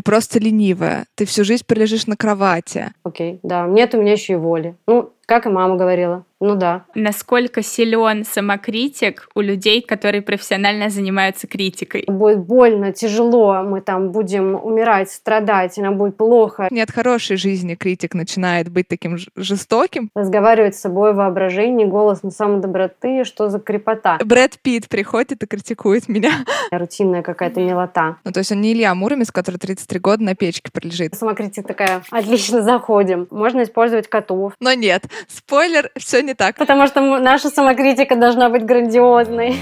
[0.00, 2.92] ты просто ленивая, ты всю жизнь пролежишь на кровати.
[3.02, 4.74] Окей, да, нет у меня еще и воли.
[4.86, 6.24] Ну, как и мама говорила.
[6.40, 6.86] Ну да.
[6.94, 12.04] Насколько силен самокритик у людей, которые профессионально занимаются критикой?
[12.08, 16.66] Будет больно, тяжело, мы там будем умирать, страдать, и нам будет плохо.
[16.70, 20.08] Нет хорошей жизни критик начинает быть таким жестоким.
[20.14, 24.18] Разговаривать с собой воображение, голос на самой доброты, что за крепота.
[24.24, 26.32] Брэд Питт приходит и критикует меня.
[26.72, 28.16] Рутинная какая-то милота.
[28.24, 31.14] Ну, то есть он не Илья Муромец, который 33 года на печке пролежит.
[31.14, 33.28] Самокритик такая, отлично заходим.
[33.30, 34.54] Можно использовать котов.
[34.58, 36.56] Но нет, спойлер, все не так.
[36.56, 39.56] Потому что наша самокритика должна быть грандиозной.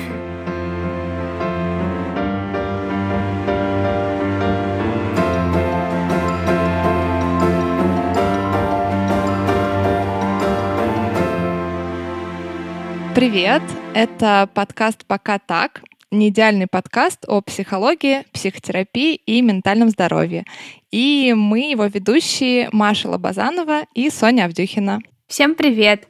[13.14, 13.62] Привет!
[13.94, 20.44] Это подкаст «Пока так», неидеальный подкаст о психологии, психотерапии и ментальном здоровье.
[20.92, 25.00] И мы его ведущие Маша Лобазанова и Соня Авдюхина.
[25.28, 26.08] Всем привет!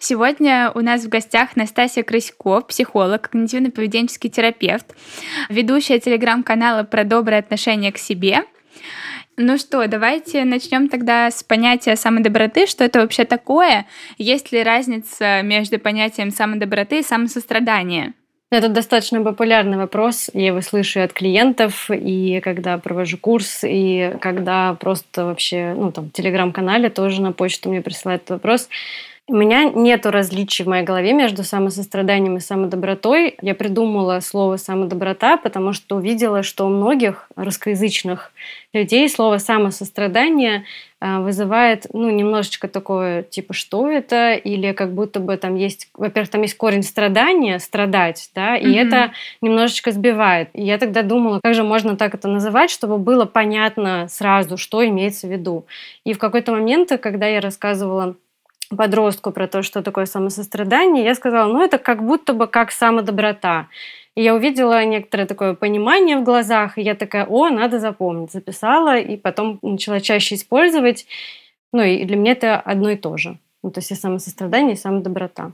[0.00, 4.86] Сегодня у нас в гостях Настасья Крысько, психолог, когнитивно-поведенческий терапевт,
[5.50, 8.44] ведущая телеграм-канала про доброе отношение к себе.
[9.36, 12.66] Ну что, давайте начнем тогда с понятия самодоброты.
[12.66, 13.86] Что это вообще такое?
[14.16, 18.14] Есть ли разница между понятием самодоброты и самосострадания?
[18.54, 20.30] Это достаточно популярный вопрос.
[20.32, 26.04] Я его слышу от клиентов, и когда провожу курс, и когда просто вообще, ну, там,
[26.04, 28.68] в телеграм-канале тоже на почту мне присылают вопрос.
[29.26, 33.36] У меня нет различий в моей голове между самосостраданием и самодобротой.
[33.40, 38.32] Я придумала слово самодоброта, потому что увидела, что у многих русскоязычных
[38.74, 40.64] людей слово самосострадание
[41.00, 46.30] а, вызывает, ну, немножечко такое, типа, что это, или как будто бы там есть, во-первых,
[46.30, 48.86] там есть корень страдания, страдать, да, и mm-hmm.
[48.86, 50.50] это немножечко сбивает.
[50.52, 54.86] И я тогда думала, как же можно так это называть, чтобы было понятно сразу, что
[54.86, 55.64] имеется в виду.
[56.04, 58.16] И в какой-то момент, когда я рассказывала
[58.68, 63.68] подростку про то, что такое самосострадание, я сказала, ну это как будто бы как самодоброта.
[64.14, 68.30] И я увидела некоторое такое понимание в глазах, и я такая, о, надо запомнить.
[68.30, 71.06] Записала, и потом начала чаще использовать.
[71.72, 73.38] Ну и для меня это одно и то же.
[73.64, 75.52] Ну, то есть и самосострадание, и самодоброта.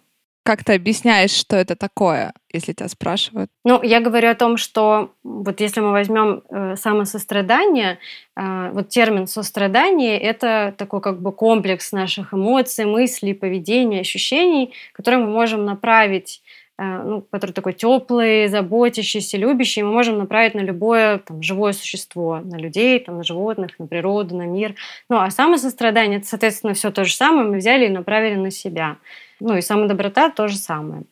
[0.50, 3.52] Как ты объясняешь, что это такое, если тебя спрашивают?
[3.64, 8.00] Ну, я говорю о том, что вот если мы возьмем э, самосострадание,
[8.36, 15.24] э, вот термин сострадание это такой как бы комплекс наших эмоций, мыслей, поведения, ощущений, которые
[15.24, 16.42] мы можем направить
[16.80, 22.40] Э, ну, который такой теплый, заботящийся, любящий, мы можем направить на любое там, живое существо,
[22.42, 24.74] на людей, там, на животных, на природу, на мир.
[25.10, 28.96] Ну, а самосострадание, это, соответственно, все то же самое мы взяли и направили на себя.
[29.40, 31.02] Ну, и самодоброта то же самое.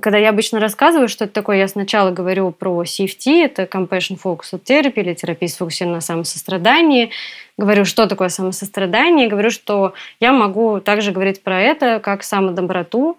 [0.00, 4.62] Когда я обычно рассказываю, что это такое, я сначала говорю про CFT, это Compassion Focused
[4.62, 7.10] Therapy или терапия сфокусирована на самосострадании,
[7.58, 13.18] говорю, что такое самосострадание, говорю, что я могу также говорить про это как самодоброту,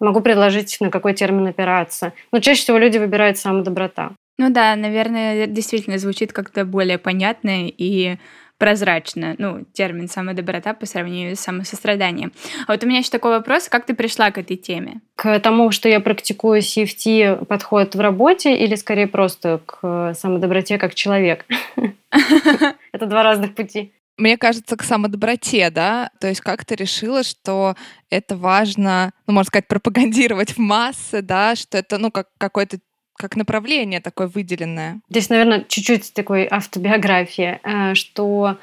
[0.00, 2.12] Могу предложить, на какой термин опираться.
[2.30, 4.12] Но чаще всего люди выбирают самодоброта.
[4.38, 8.16] Ну да, наверное, действительно звучит как-то более понятно и
[8.58, 12.32] прозрачно, ну, термин самодоброта по сравнению с самосостраданием.
[12.66, 15.00] А вот у меня еще такой вопрос, как ты пришла к этой теме?
[15.14, 20.94] К тому, что я практикую CFT, подходит в работе или скорее просто к самодоброте как
[20.94, 21.46] человек?
[22.92, 26.10] Это два разных пути мне кажется, к самодоброте, да?
[26.20, 27.76] То есть как ты решила, что
[28.10, 32.78] это важно, ну, можно сказать, пропагандировать в массы, да, что это, ну, как какое-то
[33.18, 35.00] как направление такое выделенное.
[35.10, 38.56] Здесь, наверное, чуть-чуть такой автобиографии, э, что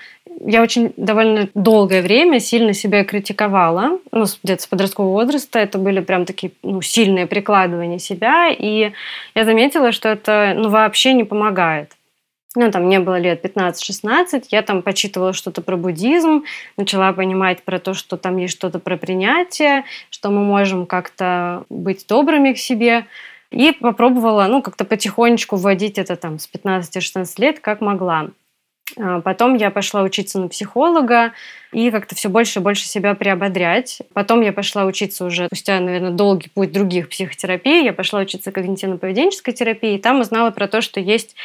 [0.45, 5.99] я очень довольно долгое время сильно себя критиковала, ну, где-то с подросткового возраста, это были
[5.99, 8.91] прям такие ну, сильные прикладывания себя, и
[9.35, 11.91] я заметила, что это ну, вообще не помогает
[12.55, 16.45] ну, там мне было лет 15-16, я там почитывала что-то про буддизм,
[16.77, 22.05] начала понимать про то, что там есть что-то про принятие, что мы можем как-то быть
[22.07, 23.05] добрыми к себе.
[23.55, 28.27] И попробовала, ну, как-то потихонечку вводить это там с 15-16 лет, как могла.
[28.97, 31.31] А потом я пошла учиться на психолога
[31.71, 34.01] и как-то все больше и больше себя приободрять.
[34.13, 37.85] Потом я пошла учиться уже спустя, наверное, долгий путь других психотерапий.
[37.85, 41.37] Я пошла учиться когнитивно-поведенческой терапии, и там узнала про то, что есть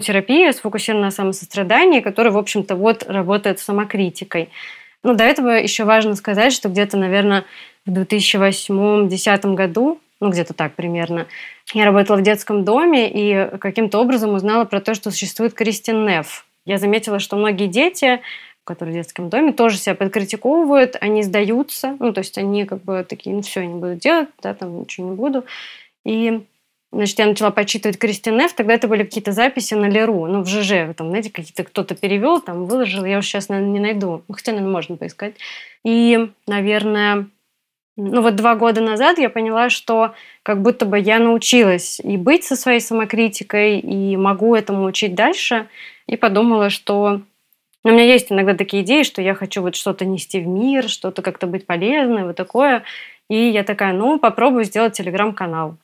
[0.00, 4.48] терапия сфокусирована на самосострадании, которая, в общем-то, вот работает с самокритикой.
[5.04, 7.44] Но до этого еще важно сказать, что где-то, наверное,
[7.86, 11.26] в 2008-2010 году, ну где-то так примерно,
[11.74, 16.46] я работала в детском доме и каким-то образом узнала про то, что существует Кристин Неф.
[16.64, 18.22] Я заметила, что многие дети,
[18.64, 23.04] которые в детском доме, тоже себя подкритиковывают, они сдаются, ну то есть они как бы
[23.06, 25.44] такие, ну все, я не буду делать, да, там ничего не буду.
[26.04, 26.42] И
[26.94, 28.52] Значит, я начала почитывать Кристин Ф.
[28.52, 30.94] Тогда это были какие-то записи на Леру, ну, в ЖЖ.
[30.94, 33.06] Там, знаете, какие-то кто-то перевел, там, выложил.
[33.06, 34.22] Я уже сейчас, наверное, не найду.
[34.30, 35.36] Хотя, наверное, можно поискать.
[35.84, 37.28] И, наверное,
[37.96, 42.44] ну вот два года назад я поняла, что как будто бы я научилась и быть
[42.44, 45.68] со своей самокритикой, и могу этому учить дальше.
[46.06, 47.20] И подумала, что
[47.84, 51.20] у меня есть иногда такие идеи, что я хочу вот что-то нести в мир, что-то
[51.20, 52.84] как-то быть полезной, вот такое.
[53.28, 55.76] И я такая, ну, попробую сделать телеграм-канал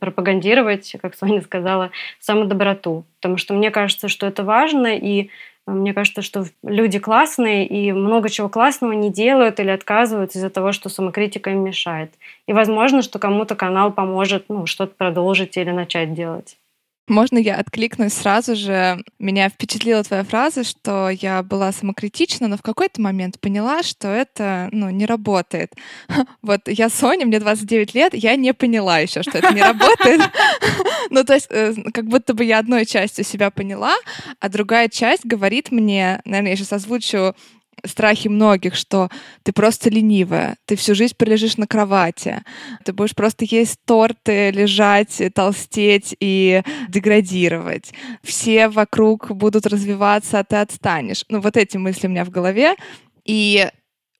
[0.00, 3.04] пропагандировать, как Соня сказала, самодоброту.
[3.20, 5.30] Потому что мне кажется, что это важно, и
[5.66, 10.72] мне кажется, что люди классные и много чего классного не делают или отказываются из-за того,
[10.72, 12.12] что самокритика им мешает.
[12.46, 16.59] И возможно, что кому-то канал поможет ну, что-то продолжить или начать делать.
[17.10, 19.02] Можно я откликнусь сразу же?
[19.18, 24.68] Меня впечатлила твоя фраза, что я была самокритична, но в какой-то момент поняла, что это
[24.70, 25.74] ну, не работает.
[26.42, 30.20] Вот я Соня, мне 29 лет, я не поняла еще, что это не работает.
[31.10, 33.96] Ну, то есть, э, как будто бы я одной частью себя поняла,
[34.38, 37.34] а другая часть говорит мне, наверное, я сейчас озвучу
[37.84, 39.08] страхи многих, что
[39.42, 42.42] ты просто ленивая, ты всю жизнь пролежишь на кровати,
[42.84, 47.92] ты будешь просто есть торты, лежать, толстеть и деградировать.
[48.22, 51.24] Все вокруг будут развиваться, а ты отстанешь.
[51.28, 52.74] Ну, вот эти мысли у меня в голове.
[53.24, 53.68] И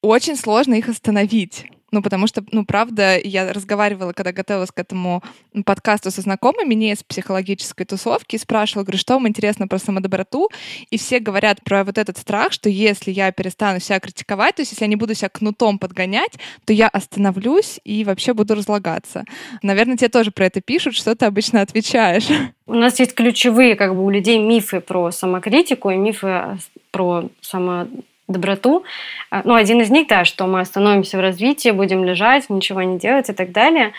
[0.02, 1.66] очень сложно их остановить.
[1.90, 5.22] Ну, потому что, ну, правда, я разговаривала, когда готовилась к этому
[5.64, 10.50] подкасту со знакомыми, не из психологической тусовки, и спрашивала, говорю, что вам интересно про самодоброту,
[10.90, 14.72] и все говорят про вот этот страх, что если я перестану себя критиковать, то есть
[14.72, 16.32] если я не буду себя кнутом подгонять,
[16.64, 19.25] то я остановлюсь и вообще буду разлагаться.
[19.62, 22.28] Наверное, тебе тоже про это пишут, что ты обычно отвечаешь.
[22.66, 26.58] У нас есть ключевые как бы у людей мифы про самокритику и мифы
[26.93, 27.88] про само
[28.31, 28.85] доброту.
[29.31, 32.99] А, ну, один из них, да, что мы остановимся в развитии, будем лежать, ничего не
[32.99, 33.93] делать и так далее.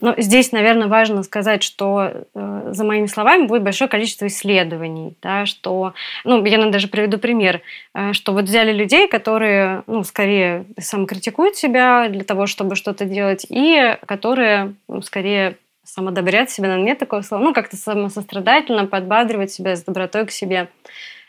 [0.00, 5.44] Но здесь, наверное, важно сказать, что э, за моими словами будет большое количество исследований, да,
[5.44, 5.92] что,
[6.22, 7.62] ну, я даже приведу пример,
[7.94, 13.44] э, что вот взяли людей, которые, ну, скорее самокритикуют себя для того, чтобы что-то делать,
[13.48, 19.74] и которые, ну, скорее самодобрят себя, наверное, нет такого слова, ну, как-то самосострадательно подбадривать себя
[19.74, 20.68] с добротой к себе.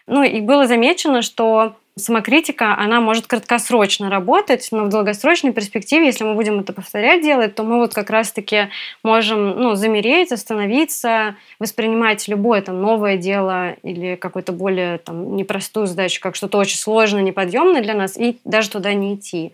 [0.06, 6.24] Ну, и было замечено, что самокритика, она может краткосрочно работать, но в долгосрочной перспективе, если
[6.24, 8.70] мы будем это повторять делать, то мы вот как раз-таки
[9.04, 16.22] можем ну, замереть, остановиться, воспринимать любое там новое дело или какую-то более там непростую задачу,
[16.22, 19.54] как что-то очень сложное, неподъемное для нас, и даже туда не идти.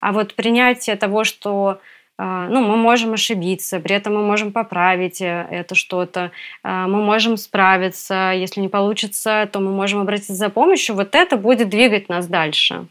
[0.00, 1.80] А вот принятие того, что
[2.22, 6.32] ну, мы можем ошибиться, при этом мы можем поправить э, это что-то,
[6.62, 11.38] а, мы можем справиться, если не получится, то мы можем обратиться за помощью, вот это
[11.38, 12.86] будет двигать нас дальше.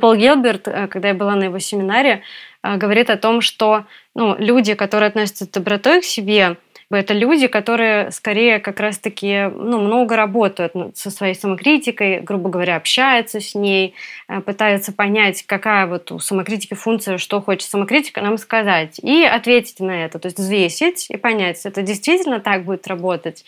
[0.00, 2.22] Пол Гилберт, э, когда я была на его семинаре,
[2.62, 3.84] э, говорит о том, что
[4.14, 6.58] ну, люди, которые относятся добротой к себе,
[6.96, 13.40] это люди, которые скорее как раз-таки ну, много работают со своей самокритикой, грубо говоря, общаются
[13.40, 13.94] с ней,
[14.28, 19.78] э, пытаются понять, какая вот у самокритики функция, что хочет самокритика нам сказать, и ответить
[19.78, 23.44] на это, то есть взвесить и понять, это действительно так будет работать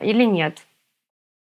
[0.00, 0.58] или нет.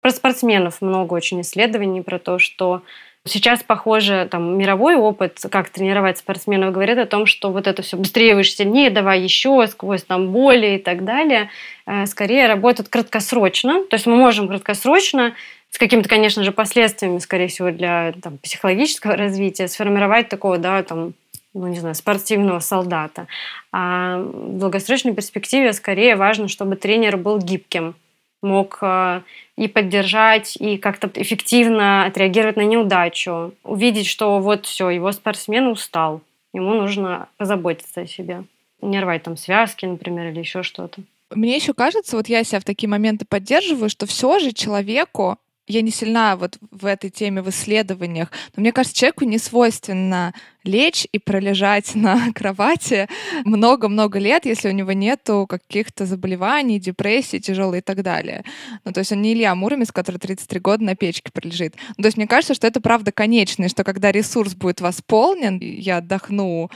[0.00, 2.82] Про спортсменов много очень исследований про то, что
[3.26, 7.96] Сейчас, похоже, там мировой опыт, как тренировать спортсменов, говорит о том, что вот это все
[7.96, 11.50] быстрее, выше, сильнее, давай еще, сквозь там боли и так далее,
[11.86, 13.84] э, скорее работают краткосрочно.
[13.84, 15.34] То есть мы можем краткосрочно
[15.70, 21.12] с какими-то, конечно же, последствиями, скорее всего, для там, психологического развития, сформировать такого, да, там,
[21.52, 23.26] ну, не знаю, спортивного солдата.
[23.72, 27.94] А в долгосрочной перспективе скорее важно, чтобы тренер был гибким,
[28.42, 29.22] мог э,
[29.56, 33.52] и поддержать, и как-то эффективно отреагировать на неудачу.
[33.64, 36.20] Увидеть, что вот все, его спортсмен устал,
[36.52, 38.44] ему нужно позаботиться о себе.
[38.82, 41.02] Не рвать там связки, например, или еще что-то.
[41.30, 45.82] Мне еще кажется, вот я себя в такие моменты поддерживаю, что все же человеку я
[45.82, 50.32] не сильна вот в этой теме, в исследованиях, но мне кажется, человеку не свойственно
[50.64, 53.08] лечь и пролежать на кровати
[53.44, 58.44] много-много лет, если у него нету каких-то заболеваний, депрессии тяжелой и так далее.
[58.84, 61.74] Ну, то есть он не Илья Муромец, который 33 года на печке пролежит.
[61.96, 65.98] Ну, то есть мне кажется, что это правда конечное, что когда ресурс будет восполнен, я
[65.98, 66.70] отдохну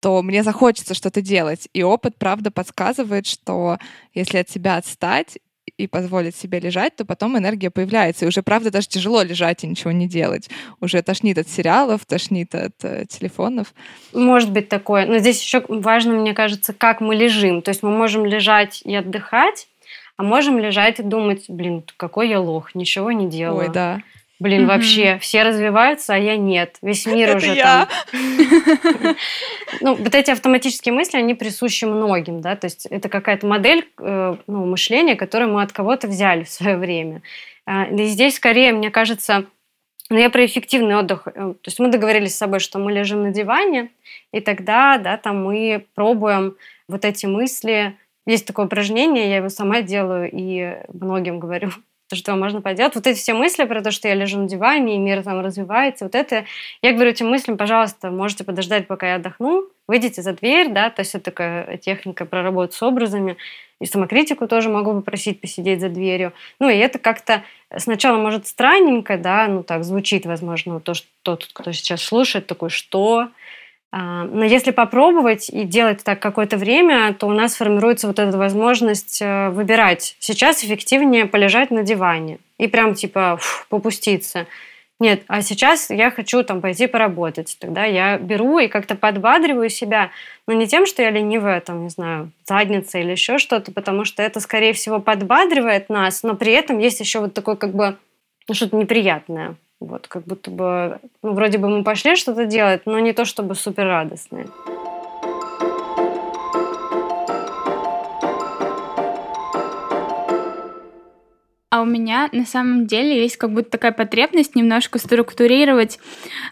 [0.00, 1.68] то мне захочется что-то делать.
[1.74, 3.76] И опыт, правда, подсказывает, что
[4.14, 5.38] если от себя отстать
[5.80, 8.24] и позволить себе лежать, то потом энергия появляется.
[8.24, 10.50] И уже, правда, даже тяжело лежать и ничего не делать.
[10.80, 13.74] Уже тошнит от сериалов, тошнит от э, телефонов.
[14.12, 15.06] Может быть такое.
[15.06, 17.62] Но здесь еще важно, мне кажется, как мы лежим.
[17.62, 19.68] То есть мы можем лежать и отдыхать,
[20.16, 23.68] а можем лежать и думать, блин, какой я лох, ничего не делаю.
[23.68, 24.00] Ой, да.
[24.40, 24.66] Блин, mm-hmm.
[24.66, 26.78] вообще все развиваются, а я нет.
[26.82, 27.88] Весь мир Это уже я.
[28.10, 29.16] там.
[29.82, 34.36] Ну, вот эти автоматические мысли, они присущи многим, да, то есть это какая-то модель э,
[34.46, 37.22] ну, мышления, которую мы от кого-то взяли в свое время.
[37.66, 39.46] А, и здесь скорее, мне кажется,
[40.10, 41.28] ну, я про эффективный отдых.
[41.28, 43.90] Э, то есть мы договорились с собой, что мы лежим на диване,
[44.32, 46.56] и тогда, да, там мы пробуем
[46.88, 47.96] вот эти мысли.
[48.26, 51.70] Есть такое упражнение, я его сама делаю и многим говорю,
[52.10, 52.96] то, что можно поделать.
[52.96, 56.04] Вот эти все мысли про то, что я лежу на диване, и мир там развивается,
[56.04, 56.44] вот это,
[56.82, 61.00] я говорю этим мыслям, пожалуйста, можете подождать, пока я отдохну, выйдите за дверь, да, то
[61.00, 63.36] есть это такая техника про работу с образами,
[63.80, 66.32] и самокритику тоже могу попросить посидеть за дверью.
[66.58, 67.44] Ну, и это как-то
[67.76, 72.70] сначала может странненько, да, ну так звучит, возможно, то, что тот, кто сейчас слушает, такой,
[72.70, 73.28] что?
[73.92, 78.36] А, но если попробовать и делать так какое-то время, то у нас формируется вот эта
[78.38, 80.16] возможность э, выбирать.
[80.20, 84.46] Сейчас эффективнее полежать на диване и прям типа фу, попуститься.
[85.00, 87.56] Нет, а сейчас я хочу там пойти поработать.
[87.58, 90.10] Тогда я беру и как-то подбадриваю себя,
[90.46, 94.22] но не тем, что я ленивая, там, не знаю, задница или еще что-то, потому что
[94.22, 97.96] это, скорее всего, подбадривает нас, но при этом есть еще вот такое как бы
[98.46, 99.56] ну, что-то неприятное.
[99.80, 103.54] Вот, как будто бы, ну, вроде бы мы пошли что-то делать, но не то чтобы
[103.54, 104.46] супер радостное.
[111.70, 115.98] А у меня на самом деле есть как будто такая потребность немножко структурировать.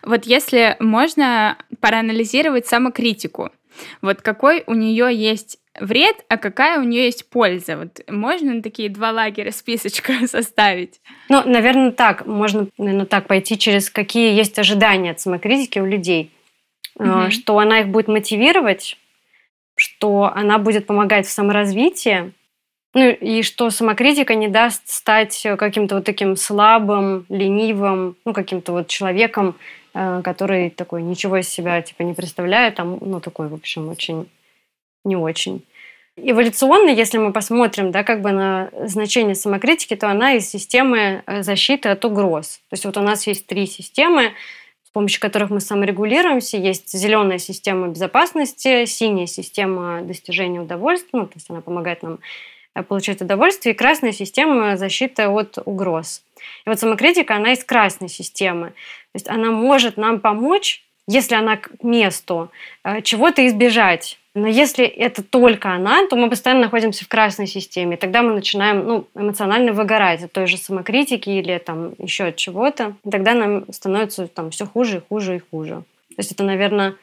[0.04, 3.50] Вот если можно проанализировать самокритику.
[4.00, 7.76] Вот какой у нее есть вред, а какая у нее есть польза?
[7.76, 11.00] Вот можно такие два лагеря списочка составить?
[11.28, 12.26] Ну, наверное, так.
[12.26, 16.32] Можно, наверное, так пойти через какие есть ожидания от самокритики у людей.
[16.97, 17.30] Угу.
[17.30, 18.97] Что она их будет мотивировать,
[19.76, 22.32] что она будет помогать в саморазвитии,
[22.94, 28.88] ну и что самокритика не даст стать каким-то вот таким слабым, ленивым, ну каким-то вот
[28.88, 29.56] человеком,
[29.94, 34.28] э, который такой ничего из себя типа не представляет, там, ну такой, в общем, очень
[35.05, 35.64] не очень.
[36.23, 41.43] Эволюционно, если мы посмотрим да, как бы на значение самокритики, то она из системы э,
[41.43, 42.61] защиты от угроз.
[42.69, 44.33] То есть вот у нас есть три системы,
[44.85, 46.57] с помощью которых мы саморегулируемся.
[46.57, 52.19] Есть зеленая система безопасности, синяя система достижения удовольствия, ну, то есть она помогает нам
[52.75, 56.25] э, получать удовольствие, и красная система защиты от угроз.
[56.67, 58.71] И вот самокритика, она из красной системы.
[58.71, 62.50] То есть она может нам помочь, если она к месту,
[62.83, 67.97] э, чего-то избежать но если это только она, то мы постоянно находимся в красной системе.
[67.97, 72.95] Тогда мы начинаем ну, эмоционально выгорать от той же самокритики или там еще от чего-то.
[73.04, 75.83] И тогда нам становится там все хуже и хуже и хуже.
[76.11, 76.95] То есть это, наверное,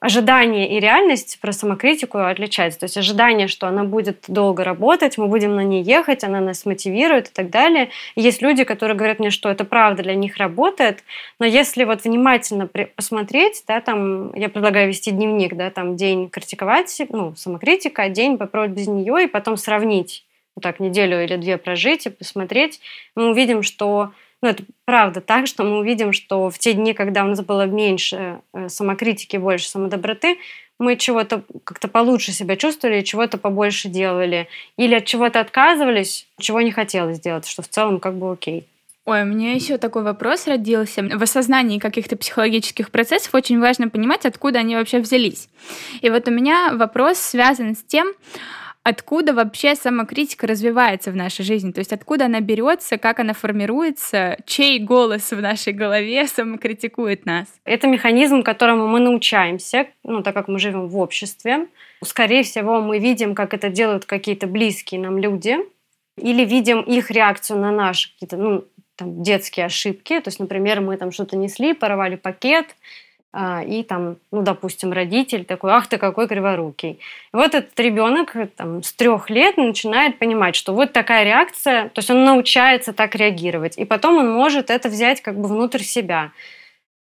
[0.00, 2.80] ожидание и реальность про самокритику отличается.
[2.80, 6.64] То есть ожидание, что она будет долго работать, мы будем на ней ехать, она нас
[6.64, 7.90] мотивирует и так далее.
[8.14, 11.02] И есть люди, которые говорят мне, что это правда для них работает,
[11.38, 17.02] но если вот внимательно посмотреть, да, там, я предлагаю вести дневник, да, там день критиковать,
[17.08, 22.06] ну, самокритика, день попробовать без нее и потом сравнить, вот так неделю или две прожить
[22.06, 22.80] и посмотреть,
[23.16, 27.24] мы увидим, что ну, это правда так, что мы увидим, что в те дни, когда
[27.24, 30.38] у нас было меньше э, самокритики, больше самодоброты,
[30.78, 34.48] мы чего-то как-то получше себя чувствовали, чего-то побольше делали.
[34.76, 38.64] Или от чего-то отказывались, чего не хотелось делать, что в целом как бы окей.
[39.04, 41.02] Ой, у меня еще такой вопрос родился.
[41.02, 45.48] В осознании каких-то психологических процессов очень важно понимать, откуда они вообще взялись.
[46.02, 48.12] И вот у меня вопрос связан с тем,
[48.88, 54.38] откуда вообще самокритика развивается в нашей жизни, то есть откуда она берется, как она формируется,
[54.46, 57.48] чей голос в нашей голове самокритикует нас.
[57.64, 61.68] Это механизм, которому мы научаемся, ну, так как мы живем в обществе.
[62.02, 65.56] Скорее всего, мы видим, как это делают какие-то близкие нам люди,
[66.16, 68.64] или видим их реакцию на наши какие-то ну,
[68.96, 70.18] там, детские ошибки.
[70.20, 72.66] То есть, например, мы там что-то несли, порвали пакет,
[73.66, 76.98] и там, ну, допустим, родитель такой, ах ты какой криворукий.
[77.32, 82.00] И вот этот ребенок там, с трех лет начинает понимать, что вот такая реакция, то
[82.00, 86.32] есть он научается так реагировать, и потом он может это взять как бы внутрь себя.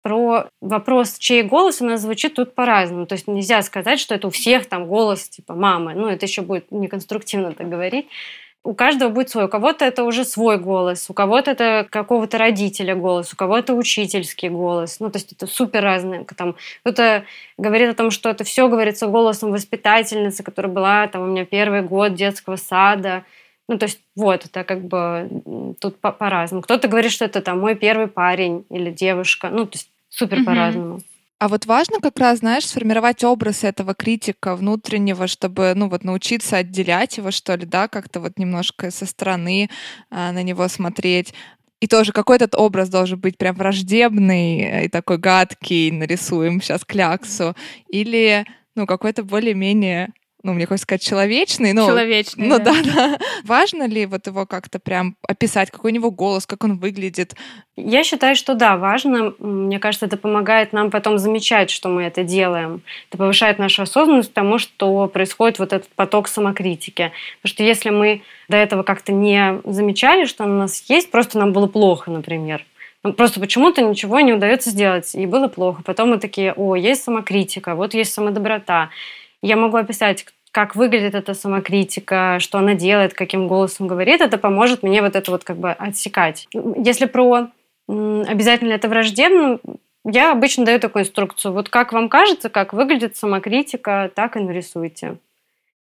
[0.04, 3.08] Про вопрос, чей голос у нас звучит тут по-разному.
[3.08, 5.96] То есть нельзя сказать, что это у всех там голос типа мамы.
[5.96, 8.08] Ну, это еще будет неконструктивно так говорить
[8.68, 9.46] у каждого будет свой.
[9.46, 14.50] У кого-то это уже свой голос, у кого-то это какого-то родителя голос, у кого-то учительский
[14.50, 15.00] голос.
[15.00, 16.26] Ну, то есть это супер разное.
[16.36, 17.24] Там, кто-то
[17.58, 21.82] говорит о том, что это все говорится голосом воспитательницы, которая была там у меня первый
[21.82, 23.24] год детского сада.
[23.70, 25.30] Ну, то есть вот, это как бы
[25.80, 26.62] тут по-разному.
[26.62, 29.50] Кто-то говорит, что это там мой первый парень или девушка.
[29.50, 30.44] Ну, то есть супер mm-hmm.
[30.44, 31.00] по-разному.
[31.40, 36.58] А вот важно как раз, знаешь, сформировать образ этого критика внутреннего, чтобы, ну вот, научиться
[36.58, 39.70] отделять его, что ли, да, как-то вот немножко со стороны
[40.10, 41.36] а, на него смотреть.
[41.80, 46.84] И тоже какой этот образ должен быть прям враждебный э, и такой гадкий, нарисуем сейчас
[46.84, 47.56] кляксу,
[47.88, 50.14] или ну какой-то более-менее
[50.44, 51.74] ну, мне хочется сказать, человечный.
[51.74, 52.74] Но, человечный, Ну, да.
[52.74, 53.20] да, да.
[53.44, 57.36] Важно ли вот его как-то прям описать, какой у него голос, как он выглядит?
[57.76, 59.34] Я считаю, что да, важно.
[59.40, 62.82] Мне кажется, это помогает нам потом замечать, что мы это делаем.
[63.10, 67.12] Это повышает нашу осознанность тому, что происходит вот этот поток самокритики.
[67.42, 71.52] Потому что если мы до этого как-то не замечали, что у нас есть, просто нам
[71.52, 72.64] было плохо, например,
[73.04, 75.82] ну, просто почему-то ничего не удается сделать, и было плохо.
[75.84, 78.90] Потом мы такие, о, есть самокритика, вот есть самодоброта.
[79.42, 84.84] Я могу описать, как выглядит эта самокритика, что она делает, каким голосом говорит, это поможет
[84.84, 86.48] мне вот это вот как бы отсекать.
[86.52, 87.50] Если про
[87.88, 89.60] обязательно это враждебно,
[90.04, 91.54] я обычно даю такую инструкцию.
[91.54, 95.18] Вот как вам кажется, как выглядит самокритика, так и нарисуйте.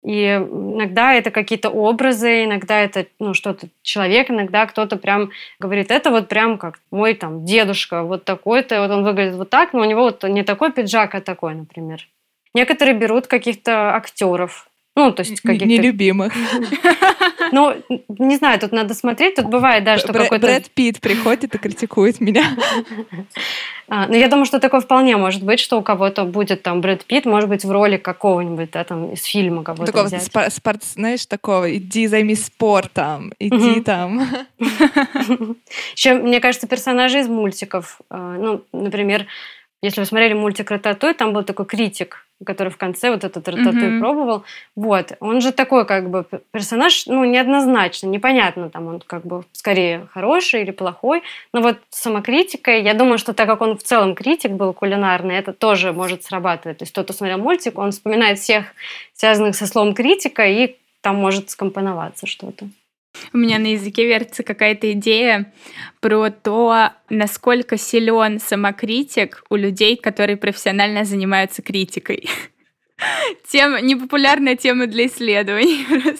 [0.04, 5.30] И иногда это какие-то образы, иногда это ну, что-то человек, иногда кто-то прям
[5.60, 9.74] говорит, это вот прям как мой там дедушка, вот такой-то, вот он выглядит вот так,
[9.74, 12.08] но у него вот не такой пиджак, а такой, например.
[12.54, 14.68] Некоторые берут каких-то актеров.
[14.96, 15.66] Ну, то есть каких-то...
[15.66, 16.34] Нелюбимых.
[17.54, 17.76] Ну,
[18.08, 19.36] не знаю, тут надо смотреть.
[19.36, 20.48] Тут бывает, да, что какой-то...
[20.48, 22.46] Брэд Питт приходит и критикует меня.
[23.94, 27.04] А, ну, я думаю, что такое вполне может быть, что у кого-то будет там Брэд
[27.04, 30.24] Питт, может быть, в роли какого-нибудь, да, там, из фильма кого-то Такого, взять.
[30.24, 34.26] спорт, знаешь, такого, иди займись спортом, иди там.
[35.94, 39.26] Еще, мне кажется, персонажи из мультиков, а, ну, например,
[39.82, 43.74] если вы смотрели мультик «Рататуй», там был такой критик, который в конце вот этот «Рататуй»
[43.74, 44.00] mm-hmm.
[44.00, 44.44] пробовал.
[44.76, 45.14] Вот.
[45.20, 50.62] Он же такой как бы персонаж, ну, неоднозначно, непонятно, там он как бы скорее хороший
[50.62, 51.24] или плохой.
[51.54, 55.54] Но вот самокритикой, я думаю, что так как он в целом критик был кулинарный, это
[55.54, 56.80] тоже может срабатывать.
[56.80, 58.66] То есть кто-то смотрел мультик, он вспоминает всех
[59.14, 62.68] связанных со словом критика, и там может скомпоноваться что-то.
[63.34, 65.54] У меня на языке вертится какая-то идея
[66.00, 72.30] про то, насколько силен самокритик у людей, которые профессионально занимаются критикой.
[73.48, 75.86] Тема, непопулярная тема для исследований.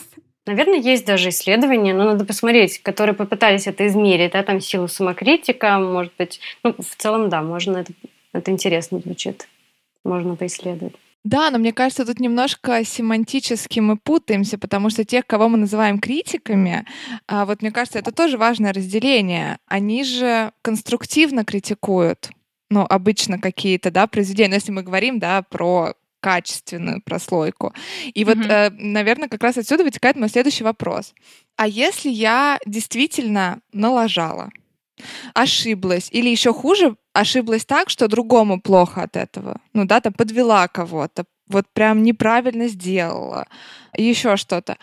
[0.48, 5.78] Наверное, есть даже исследования, но надо посмотреть, которые попытались это измерить, да, там силу самокритика,
[5.78, 7.94] может быть, ну, в целом, да, можно, это,
[8.34, 9.48] это интересно звучит,
[10.04, 10.96] можно поисследовать.
[11.24, 16.00] Да, но мне кажется, тут немножко семантически мы путаемся, потому что тех, кого мы называем
[16.00, 16.86] критиками,
[17.28, 19.60] а, вот мне кажется, это тоже важное разделение.
[19.68, 22.32] Они же конструктивно критикуют,
[22.72, 24.50] ну, обычно какие-то, да, произведения.
[24.50, 27.74] Но если мы говорим, да, про качественную прослойку.
[28.14, 28.52] И вот, mm-hmm.
[28.52, 31.14] э, наверное, как раз отсюда вытекает мой следующий вопрос.
[31.58, 34.50] А если я действительно налажала,
[35.34, 39.60] ошиблась, или еще хуже, ошиблась так, что другому плохо от этого.
[39.74, 43.48] Ну да, там подвела кого-то, вот прям неправильно сделала,
[43.96, 44.78] еще что-то.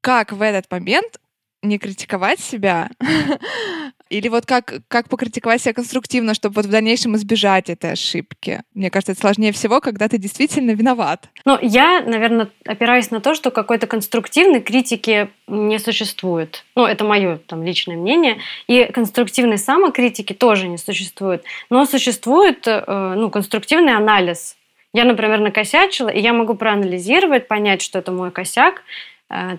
[0.00, 1.20] Как в этот момент
[1.62, 2.90] не критиковать себя,
[4.12, 8.62] или вот как, как покритиковать себя конструктивно, чтобы вот в дальнейшем избежать этой ошибки?
[8.74, 11.28] Мне кажется, это сложнее всего, когда ты действительно виноват.
[11.44, 16.64] Ну, я, наверное, опираюсь на то, что какой-то конструктивной критики не существует.
[16.76, 18.38] Ну, это мое там личное мнение.
[18.66, 21.44] И конструктивной самокритики тоже не существует.
[21.70, 24.56] Но существует э, ну, конструктивный анализ.
[24.94, 28.82] Я, например, накосячила, и я могу проанализировать, понять, что это мой косяк,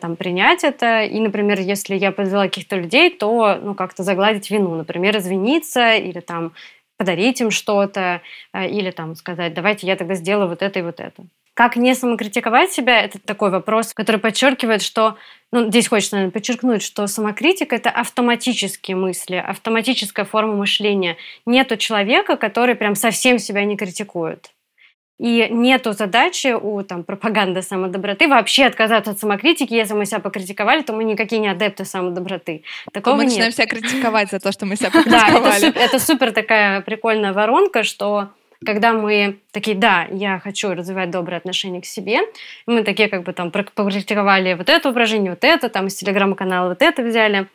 [0.02, 1.04] там, принять это.
[1.04, 4.76] И, например, если я подвела каких-то людей, то ну, как-то загладить вину.
[4.76, 6.54] Например, извиниться или там
[6.98, 8.22] подарить им что-то,
[8.54, 11.24] э, или там сказать, давайте я тогда сделаю вот это и вот это.
[11.54, 15.18] Как не самокритиковать себя, это такой вопрос, который подчеркивает, что,
[15.52, 21.18] ну, здесь хочется, наверное, подчеркнуть, что самокритика— это автоматические мысли, автоматическая форма мышления.
[21.46, 24.52] Нету человека, который прям совсем себя не критикует.
[25.20, 29.74] И нету задачи у там, пропаганды самодоброты вообще отказаться от самокритики.
[29.74, 32.64] Если мы себя покритиковали, то мы никакие не адепты самодоброты.
[32.92, 35.72] Такого мы начинаем себя критиковать за то, что мы себя покритиковали.
[35.72, 38.30] Да, это, супер такая прикольная воронка, что
[38.66, 42.22] когда мы такие, да, я хочу развивать доброе отношение к себе,
[42.66, 46.82] мы такие как бы там покритиковали вот это упражнение, вот это, там из телеграм-канала вот
[46.82, 47.48] это взяли,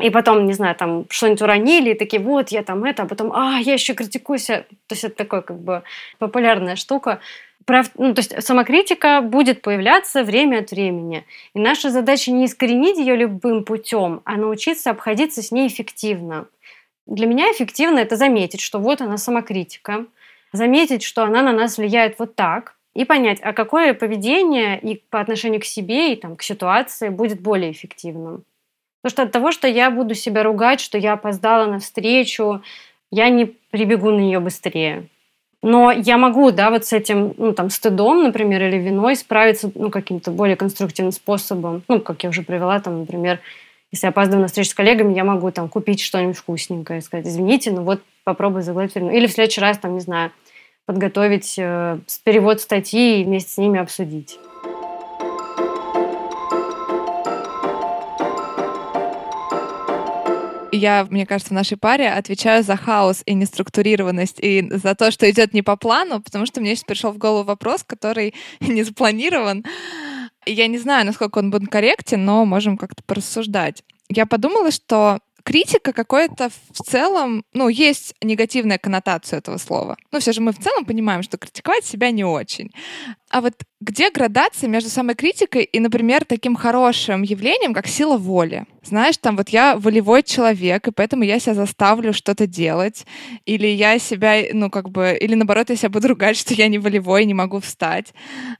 [0.00, 3.32] и потом, не знаю, там что-нибудь уронили, и такие, вот, я там это, а потом,
[3.32, 4.62] а, я еще критикую себя.
[4.86, 5.82] То есть это такая как бы
[6.18, 7.20] популярная штука.
[7.64, 7.88] Прав...
[7.96, 11.24] Ну, то есть самокритика будет появляться время от времени.
[11.54, 16.46] И наша задача не искоренить ее любым путем, а научиться обходиться с ней эффективно.
[17.06, 20.06] Для меня эффективно это заметить, что вот она самокритика,
[20.52, 25.20] заметить, что она на нас влияет вот так, и понять, а какое поведение и по
[25.20, 28.44] отношению к себе, и там, к ситуации будет более эффективным.
[29.04, 32.62] Потому что от того, что я буду себя ругать, что я опоздала на встречу,
[33.10, 35.08] я не прибегу на нее быстрее.
[35.60, 39.90] Но я могу, да, вот с этим, ну, там, стыдом, например, или виной справиться, ну,
[39.90, 41.82] каким-то более конструктивным способом.
[41.86, 43.40] Ну, как я уже привела, там, например,
[43.92, 47.82] Если опаздываю на встречу с коллегами, я могу там купить что-нибудь вкусненькое, сказать, извините, ну
[47.82, 49.10] вот попробуй загладить вину.
[49.10, 50.32] Или в следующий раз, там, не знаю,
[50.86, 54.38] подготовить э, перевод статьи и вместе с ними обсудить.
[60.76, 65.30] Я, мне кажется, в нашей паре отвечаю за хаос и неструктурированность, и за то, что
[65.30, 69.64] идет не по плану, потому что мне сейчас пришел в голову вопрос, который не запланирован.
[70.46, 73.82] Я не знаю, насколько он будет корректен, но можем как-то порассуждать.
[74.08, 79.96] Я подумала, что критика какое-то в целом, ну, есть негативная коннотация этого слова.
[80.10, 82.72] Ну, все же мы в целом понимаем, что критиковать себя не очень.
[83.30, 88.64] А вот где градация между самой критикой и, например, таким хорошим явлением, как сила воли?
[88.82, 93.06] Знаешь, там вот я волевой человек, и поэтому я себя заставлю что-то делать,
[93.44, 96.78] или я себя, ну, как бы, или наоборот, я себя буду ругать, что я не
[96.78, 98.14] волевой, не могу встать.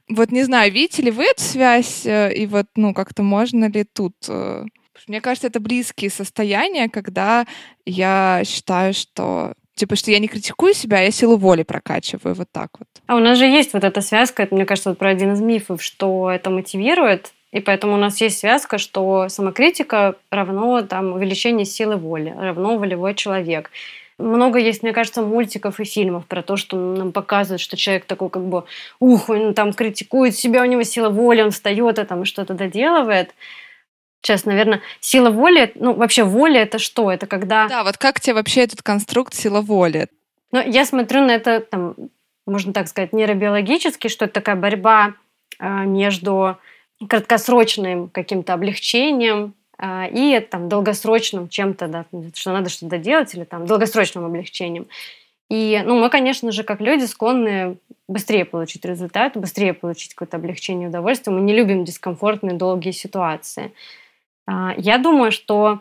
[0.07, 3.83] Вот не знаю, видите ли вы эту связь, э, и вот, ну, как-то можно ли
[3.83, 4.65] тут э,
[5.07, 7.45] мне кажется, это близкие состояния, когда
[7.85, 12.47] я считаю, что Типа, что я не критикую себя, а я силу воли прокачиваю, вот
[12.49, 12.87] так вот.
[13.07, 15.41] А у нас же есть вот эта связка, это, мне кажется, вот про один из
[15.41, 21.65] мифов, что это мотивирует, и поэтому у нас есть связка, что самокритика равно там, увеличение
[21.65, 23.69] силы воли, равно волевой человек.
[24.17, 28.29] Много есть, мне кажется, мультиков и фильмов про то, что нам показывают, что человек такой
[28.29, 28.63] как бы,
[29.01, 33.35] ух, он там критикует себя, у него сила воли, он встает и там что-то доделывает.
[34.25, 37.11] Сейчас, наверное, сила воли, ну, вообще воля это что?
[37.11, 37.67] Это когда...
[37.67, 40.07] Да, вот как тебе вообще этот конструкт сила воли?
[40.51, 41.93] Ну, я смотрю на это, там,
[42.47, 45.13] можно так сказать, нейробиологически, что это такая борьба
[45.59, 46.57] э, между
[47.07, 53.67] краткосрочным каким-то облегчением э, и там долгосрочным чем-то, да, что надо что-то делать, или там
[53.67, 54.87] долгосрочным облегчением.
[55.51, 60.89] И, ну, мы, конечно же, как люди склонны быстрее получить результат, быстрее получить какое-то облегчение,
[60.89, 61.35] удовольствие.
[61.35, 63.71] Мы не любим дискомфортные долгие ситуации.
[64.47, 65.79] А, я думаю, что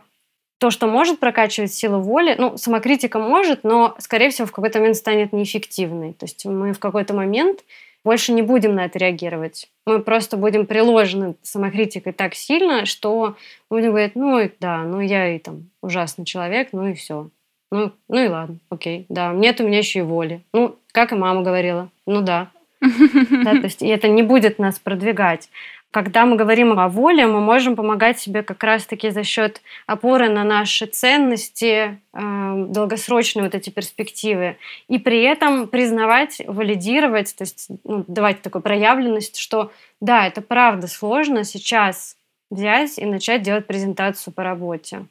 [0.58, 4.96] то, что может прокачивать силу воли, ну, самокритика может, но, скорее всего, в какой-то момент
[4.96, 6.14] станет неэффективной.
[6.14, 7.60] То есть мы в какой-то момент
[8.04, 9.68] больше не будем на это реагировать.
[9.86, 13.36] Мы просто будем приложены самокритикой так сильно, что
[13.70, 17.30] будем говорить, ну да, ну я и там ужасный человек, ну и все.
[17.70, 20.44] Ну, ну и ладно, окей, да, нет у меня еще и воли.
[20.52, 22.50] Ну, как и мама говорила, ну да.
[22.80, 25.48] да то есть и это не будет нас продвигать.
[25.94, 30.42] Когда мы говорим о воле, мы можем помогать себе как раз-таки за счет опоры на
[30.42, 34.56] наши ценности, э, долгосрочные вот эти перспективы,
[34.88, 40.88] и при этом признавать, валидировать, то есть ну, давать такую проявленность, что да, это правда
[40.88, 42.16] сложно сейчас
[42.50, 45.06] взять и начать делать презентацию по работе.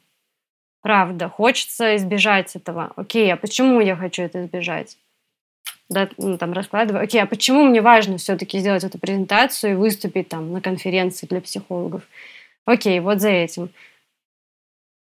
[0.82, 2.92] Правда, хочется избежать этого.
[2.96, 4.98] Окей, а почему я хочу это избежать?
[5.88, 10.28] Да, ну, там раскладываю, окей, а почему мне важно все-таки сделать эту презентацию и выступить
[10.28, 12.02] там на конференции для психологов?
[12.64, 13.70] Окей, вот за этим.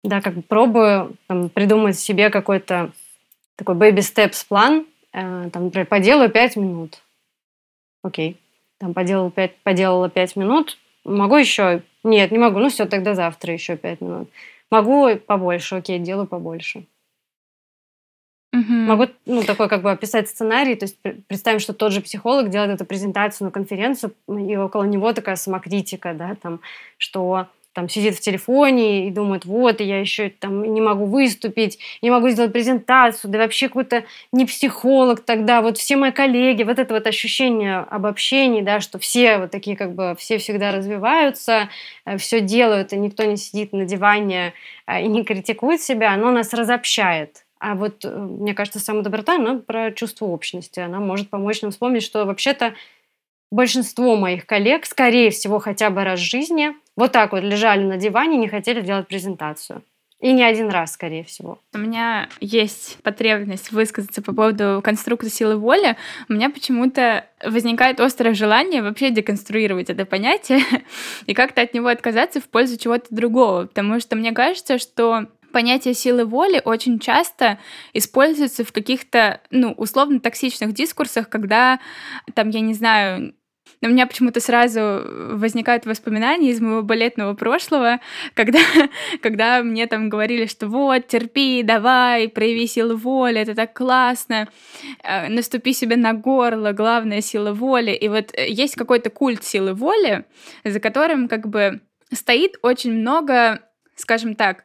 [0.02, 2.90] Да, как бы пробую там, придумать себе какой-то
[3.56, 7.00] такой baby steps план, э, там, например, поделаю 5 минут.
[8.02, 8.36] Окей,
[8.78, 11.82] там поделал 5, поделала 5 минут, могу еще?
[12.02, 14.28] Нет, не могу, ну все, тогда завтра еще 5 минут.
[14.72, 16.84] Могу побольше, окей, делаю побольше.
[18.52, 18.72] Угу.
[18.72, 22.72] Могу ну, такой как бы описать сценарий, то есть представим, что тот же психолог делает
[22.72, 26.60] эту презентацию на конференцию, и около него такая самокритика, да, там,
[26.98, 32.10] что там сидит в телефоне и думает, вот, я еще там не могу выступить, не
[32.10, 36.92] могу сделать презентацию, да вообще какой-то не психолог тогда, вот все мои коллеги, вот это
[36.92, 41.70] вот ощущение обобщений, да, что все вот такие как бы, все всегда развиваются,
[42.04, 44.52] э, все делают, и никто не сидит на диване
[44.86, 47.41] э, и не критикует себя, оно нас разобщает.
[47.62, 50.80] А вот, э, мне кажется, самодоброта, она про чувство общности.
[50.80, 52.74] Она может помочь нам вспомнить, что вообще-то
[53.52, 57.98] большинство моих коллег, скорее всего, хотя бы раз в жизни, вот так вот лежали на
[57.98, 59.84] диване и не хотели делать презентацию.
[60.18, 61.60] И не один раз, скорее всего.
[61.72, 65.96] У меня есть потребность высказаться по поводу конструкции силы воли.
[66.28, 70.62] У меня почему-то возникает острое желание вообще деконструировать это понятие
[71.26, 73.66] и как-то от него отказаться в пользу чего-то другого.
[73.66, 77.58] Потому что мне кажется, что понятие силы воли очень часто
[77.92, 81.78] используется в каких-то, ну, условно токсичных дискурсах, когда,
[82.34, 83.34] там, я не знаю,
[83.84, 85.02] у меня почему-то сразу
[85.36, 88.00] возникают воспоминания из моего балетного прошлого,
[88.34, 88.60] когда,
[89.20, 94.48] когда мне там говорили, что вот, терпи, давай, прояви силу воли, это так классно,
[95.02, 97.90] э, наступи себе на горло, главная сила воли.
[97.90, 100.24] И вот э, есть какой-то культ силы воли,
[100.64, 101.80] за которым как бы
[102.12, 103.60] стоит очень много,
[103.96, 104.64] скажем так,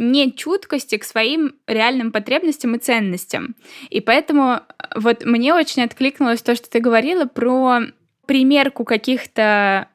[0.00, 3.54] не чуткости к своим реальным потребностям и ценностям.
[3.90, 4.60] И поэтому э,
[4.96, 7.80] вот мне очень откликнулось то, что ты говорила про
[8.26, 9.88] примерку каких-то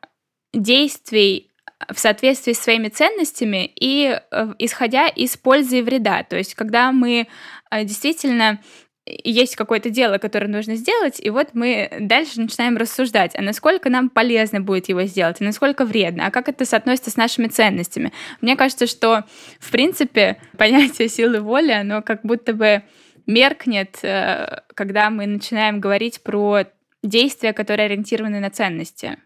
[0.54, 1.52] действий
[1.92, 6.24] в соответствии с своими ценностями и э, исходя из пользы и вреда.
[6.24, 7.28] То есть, когда мы
[7.72, 8.62] э, действительно
[9.06, 14.10] есть какое-то дело, которое нужно сделать, и вот мы дальше начинаем рассуждать, а насколько нам
[14.10, 18.12] полезно будет его сделать, и насколько вредно, а как это соотносится с нашими ценностями.
[18.42, 19.26] Мне кажется, что,
[19.60, 22.84] в принципе, понятие силы воли, оно как будто бы
[23.28, 26.66] меркнет, э, когда мы начинаем говорить про
[27.04, 29.18] действия, которые ориентированы на ценности.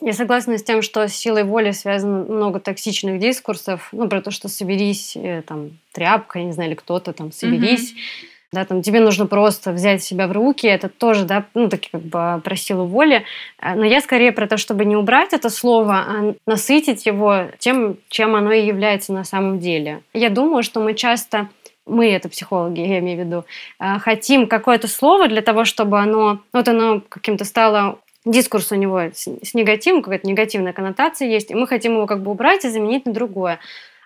[0.00, 4.30] Я согласна с тем, что с силой воли связано много токсичных дискурсов, ну, про то,
[4.30, 8.80] что соберись, э, там, тряпка, я не знаю, или кто-то там, соберись, mm-hmm да, там
[8.80, 12.56] тебе нужно просто взять себя в руки, это тоже, да, ну, таки как бы про
[12.56, 13.24] силу воли.
[13.58, 17.98] А, но я скорее про то, чтобы не убрать это слово, а насытить его тем,
[18.08, 20.00] чем оно и является на самом деле.
[20.14, 21.48] Я думаю, что мы часто
[21.86, 23.44] мы, это психологи, я имею в виду,
[23.78, 29.00] а, хотим какое-то слово для того, чтобы оно, вот оно каким-то стало дискурс у него
[29.12, 32.70] с, с негативом, какая-то негативная коннотация есть, и мы хотим его как бы убрать и
[32.70, 33.58] заменить на другое.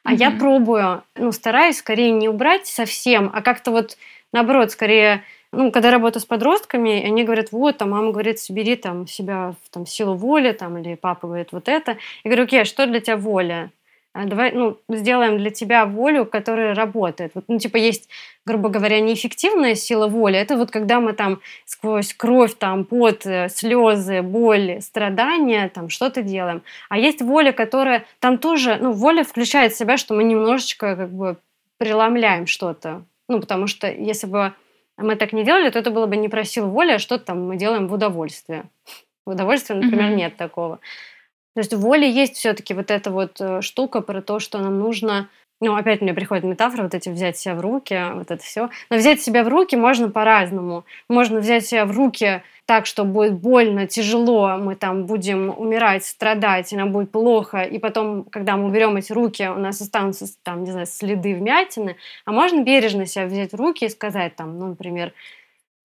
[0.05, 0.17] А mm-hmm.
[0.17, 3.97] я пробую, ну, стараюсь скорее не убрать совсем, а как-то вот
[4.33, 9.07] Наоборот, скорее, ну, когда работаю с подростками, они говорят, вот, там, мама говорит, собери там
[9.07, 11.93] себя в там, силу воли, там, или папа говорит вот это.
[12.25, 13.71] Я говорю, окей, а что для тебя воля?
[14.15, 17.33] А давай, ну, сделаем для тебя волю, которая работает.
[17.35, 18.09] Вот, ну, типа, есть,
[18.45, 20.37] грубо говоря, неэффективная сила воли.
[20.39, 26.23] Это вот когда мы там сквозь кровь, там, пот, э, слезы, боль, страдания, там, что-то
[26.23, 26.63] делаем.
[26.89, 31.11] А есть воля, которая, там тоже, ну, воля включает в себя, что мы немножечко, как
[31.11, 31.37] бы,
[31.79, 33.05] преломляем что-то.
[33.29, 34.55] Ну, потому что если бы
[34.97, 37.47] мы так не делали, то это было бы не про силу воли, а что-то там
[37.47, 38.69] мы делаем в удовольствие.
[39.27, 40.17] В удовольствии, например, mm-hmm.
[40.17, 40.81] нет такого.
[41.55, 44.79] То есть в воле есть все-таки вот эта вот э, штука про то, что нам
[44.79, 45.29] нужно
[45.61, 48.71] ну, опять мне приходит метафора, вот эти взять себя в руки, вот это все.
[48.91, 50.85] Но взять себя в руки можно по-разному.
[51.09, 56.71] Можно взять себя в руки так, что будет больно, тяжело, мы там будем умирать, страдать,
[56.73, 60.65] и нам будет плохо, и потом, когда мы уберем эти руки, у нас останутся там,
[60.65, 64.67] не знаю, следы вмятины, а можно бережно себя взять в руки и сказать там, ну,
[64.67, 65.15] например,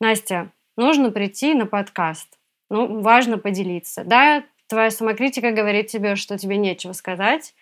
[0.02, 2.28] Настя, нужно прийти на подкаст,
[2.70, 4.04] ну, важно поделиться.
[4.04, 7.54] Да, твоя самокритика говорит тебе, что тебе нечего сказать,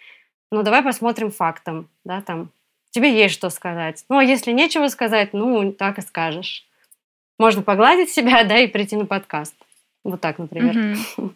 [0.52, 2.50] но давай посмотрим фактом, да, там,
[2.92, 4.04] тебе есть что сказать.
[4.10, 6.66] Ну, а если нечего сказать, ну, так и скажешь
[7.42, 9.56] можно погладить себя, да, и прийти на подкаст.
[10.06, 10.78] Вот так, например.
[10.78, 11.32] Mm-hmm.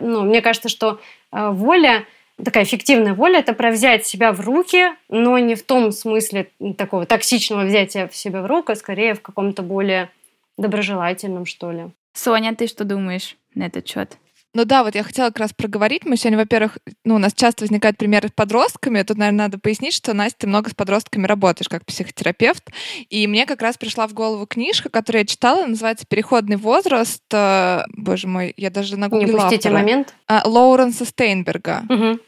[0.00, 1.00] Ну, мне кажется, что
[1.32, 2.04] э, воля,
[2.44, 7.06] такая эффективная воля, это про взять себя в руки, но не в том смысле такого
[7.06, 10.10] токсичного взятия в себя в руку, а скорее в каком-то более
[10.58, 11.84] доброжелательном, что ли.
[12.12, 14.18] Соня, ты что думаешь на этот счет?
[14.54, 16.04] Ну да, вот я хотела как раз проговорить.
[16.04, 19.02] Мы сегодня, во-первых, ну, у нас часто возникают примеры с подростками.
[19.02, 22.70] Тут, наверное, надо пояснить, что, Настя, ты много с подростками работаешь как психотерапевт.
[23.10, 27.22] И мне как раз пришла в голову книжка, которую я читала, называется «Переходный возраст».
[27.32, 29.82] Э, боже мой, я даже нагуглила Не упустите автора.
[29.82, 30.14] момент.
[30.28, 31.82] А, Лоуренса Стейнберга.
[31.88, 32.18] Угу.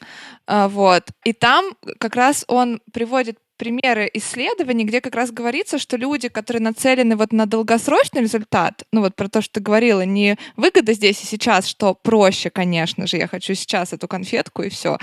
[0.69, 1.03] Вот.
[1.25, 1.65] И там
[1.99, 7.33] как раз он приводит примеры исследований, где как раз говорится, что люди, которые нацелены вот
[7.33, 11.66] на долгосрочный результат, ну вот про то, что ты говорила, не выгода здесь и сейчас,
[11.66, 14.99] что проще, конечно же, я хочу сейчас эту конфетку и все,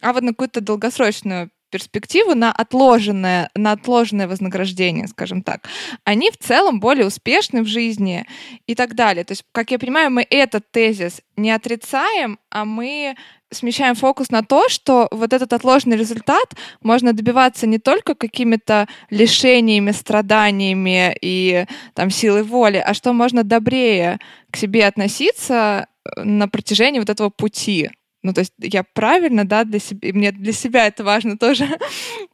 [0.00, 5.68] а вот на какую-то долгосрочную перспективу на отложенное, на отложенное вознаграждение, скажем так,
[6.04, 8.26] они в целом более успешны в жизни
[8.66, 9.24] и так далее.
[9.24, 13.16] То есть, как я понимаю, мы этот тезис не отрицаем, а мы
[13.50, 19.92] смещаем фокус на то, что вот этот отложенный результат можно добиваться не только какими-то лишениями,
[19.92, 24.18] страданиями и там силой воли, а что можно добрее
[24.50, 27.90] к себе относиться э, на протяжении вот этого пути.
[28.22, 31.68] Ну, то есть я правильно, да, для себя, мне для себя это важно тоже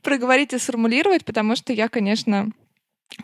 [0.02, 2.50] проговорить и сформулировать, потому что я, конечно,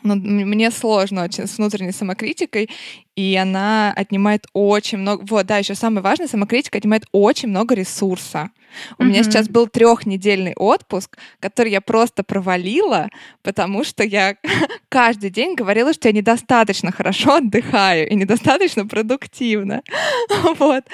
[0.03, 2.71] ну, мне сложно очень с внутренней самокритикой,
[3.17, 5.25] и она отнимает очень много...
[5.27, 8.51] Вот, да, еще самое важное, самокритика отнимает очень много ресурса.
[8.99, 9.07] У mm-hmm.
[9.07, 13.09] меня сейчас был трехнедельный отпуск, который я просто провалила,
[13.43, 14.37] потому что я
[14.89, 19.83] каждый день говорила, что я недостаточно хорошо отдыхаю и недостаточно продуктивно.
[20.59, 20.85] вот.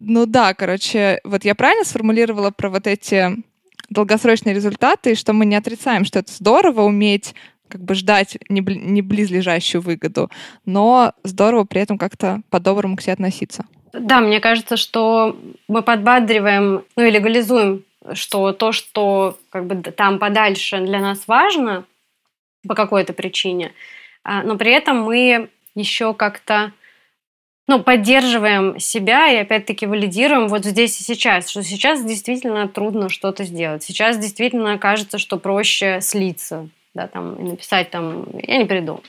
[0.00, 3.36] Ну да, короче, вот я правильно сформулировала про вот эти
[3.90, 7.34] долгосрочные результаты, что мы не отрицаем, что это здорово уметь
[7.68, 10.30] как бы ждать не, не близлежащую выгоду,
[10.64, 13.64] но здорово при этом как-то по-доброму к себе относиться.
[13.92, 15.36] Да, мне кажется, что
[15.68, 21.84] мы подбадриваем, ну и легализуем, что то, что как бы там подальше для нас важно
[22.66, 23.72] по какой-то причине,
[24.22, 26.72] а, но при этом мы еще как-то
[27.68, 33.44] ну, поддерживаем себя и опять-таки валидируем вот здесь и сейчас, что сейчас действительно трудно что-то
[33.44, 33.82] сделать.
[33.82, 39.02] Сейчас действительно кажется, что проще слиться, да, там, и написать там, я не приду.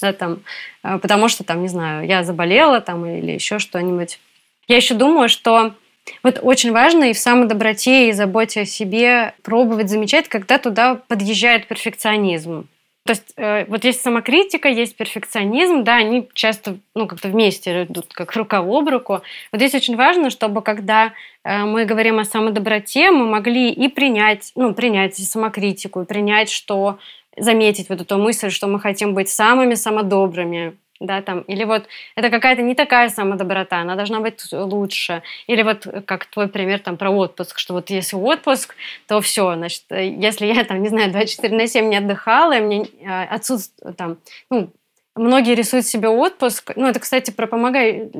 [0.00, 0.42] да, там,
[0.82, 4.20] э, потому что, там, не знаю, я заболела там или еще что-нибудь.
[4.68, 5.74] Я еще думаю, что
[6.22, 11.66] Вот очень важно и в самодоброте, и заботе о себе пробовать замечать, когда туда подъезжает
[11.66, 12.68] перфекционизм.
[13.06, 18.06] То есть э, вот есть самокритика, есть перфекционизм, да, они часто, ну, как-то вместе идут,
[18.14, 19.20] как рука об руку.
[19.52, 21.12] Вот здесь очень важно, чтобы когда
[21.44, 26.98] э, мы говорим о самодоброте, мы могли и принять, ну, принять самокритику, и принять, что
[27.36, 31.86] заметить вот эту мысль, что мы хотим быть самыми самодобрыми, да, там, или вот
[32.16, 35.22] это какая-то не такая самодоброта, она должна быть лучше.
[35.46, 38.74] Или вот как твой пример там про отпуск, что вот если отпуск,
[39.06, 42.86] то все, значит, если я там, не знаю, 24 на 7 не отдыхала, и мне
[43.06, 44.18] а, отсутствует там,
[44.50, 44.70] ну,
[45.16, 46.72] Многие рисуют себе отпуск.
[46.74, 48.10] Ну, это, кстати, про, помогай...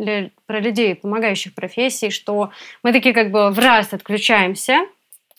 [0.47, 2.53] про людей, помогающих профессий, что
[2.85, 4.87] мы такие как бы в раз отключаемся,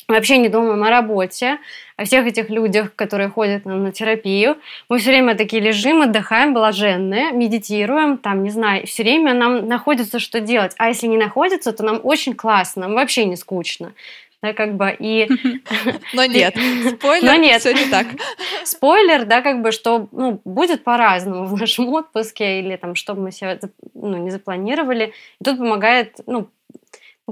[0.07, 1.57] вообще не думаем о работе,
[1.97, 4.57] о всех этих людях, которые ходят нам на терапию.
[4.89, 10.19] Мы все время такие лежим, отдыхаем, блаженные, медитируем, там, не знаю, все время нам находится
[10.19, 10.73] что делать.
[10.77, 13.93] А если не находится, то нам очень классно, нам вообще не скучно.
[14.41, 15.27] Да, как бы, и...
[16.13, 17.61] Но нет, спойлер, Но нет.
[17.61, 18.05] все не так.
[18.63, 23.23] Спойлер, да, как бы, что ну, будет по-разному в нашем отпуске, или там, что бы
[23.23, 23.59] мы себе
[23.95, 25.13] ну, не запланировали.
[25.41, 26.49] И тут помогает, ну, ну,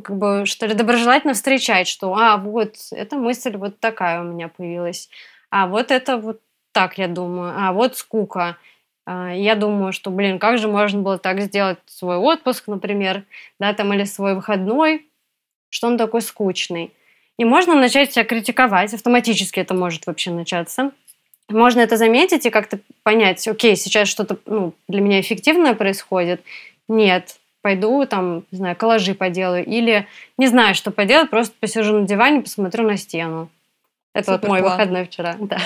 [0.01, 4.47] как бы, что ли, доброжелательно встречать, что, а, вот, эта мысль вот такая у меня
[4.47, 5.09] появилась,
[5.49, 8.57] а вот это вот так я думаю, а вот скука.
[9.05, 13.23] А, я думаю, что, блин, как же можно было так сделать свой отпуск, например,
[13.59, 15.05] да, там, или свой выходной,
[15.69, 16.91] что он такой скучный.
[17.37, 20.91] И можно начать себя критиковать, автоматически это может вообще начаться.
[21.49, 26.41] Можно это заметить и как-то понять, окей, сейчас что-то ну, для меня эффективное происходит.
[26.87, 29.65] Нет, пойду там, не знаю, коллажи поделаю.
[29.65, 30.05] Или
[30.37, 33.49] не знаю, что поделать, просто посижу на диване, посмотрю на стену.
[34.13, 34.71] Это Супер вот мой план.
[34.73, 35.35] выходной вчера.
[35.39, 35.57] Да.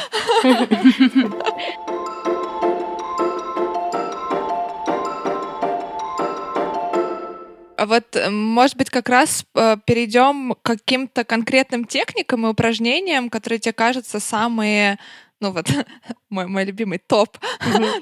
[7.79, 13.29] А вот, э, может быть, как раз э, перейдем к каким-то конкретным техникам и упражнениям,
[13.29, 14.97] которые тебе кажутся самые
[15.39, 15.67] ну вот
[16.29, 17.37] мой, мой любимый топ,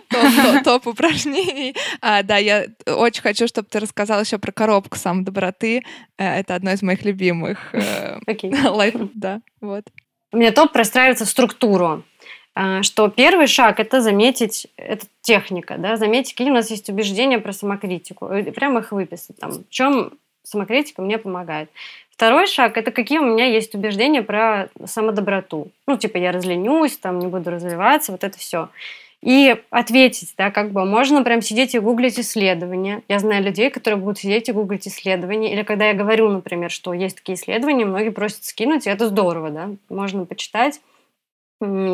[0.10, 1.76] топ, топ, упражнений.
[2.02, 5.84] А, да, я очень хочу, чтобы ты рассказал еще про коробку самодоброты.
[6.18, 7.74] Э, это одно из моих любимых.
[8.28, 8.54] Окей.
[8.54, 9.86] Life, да, вот.
[10.32, 12.04] У меня топ простраивается в структуру
[12.58, 17.38] а, что первый шаг– это заметить, это техника, да, заметить, какие у нас есть убеждения
[17.38, 21.70] про самокритику, прямо их выписать, там, в чем самокритика мне помогает.
[22.16, 25.72] Второй шаг– это какие у меня есть убеждения про самодоброту.
[25.86, 28.70] Ну, типа, я разленюсь, там, не буду развиваться, вот это все.
[29.22, 33.02] И ответить, да, как бы можно прям сидеть и гуглить исследования.
[33.10, 35.52] Я знаю людей, которые будут сидеть и гуглить исследования.
[35.52, 39.50] Или когда я говорю, например, что есть такие исследования, многие просят скинуть, и это здорово,
[39.50, 40.80] да, можно почитать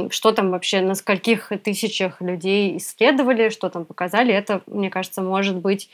[0.10, 5.58] что там вообще, на скольких тысячах людей исследовали, что там показали, это, мне кажется, может
[5.58, 5.90] быть,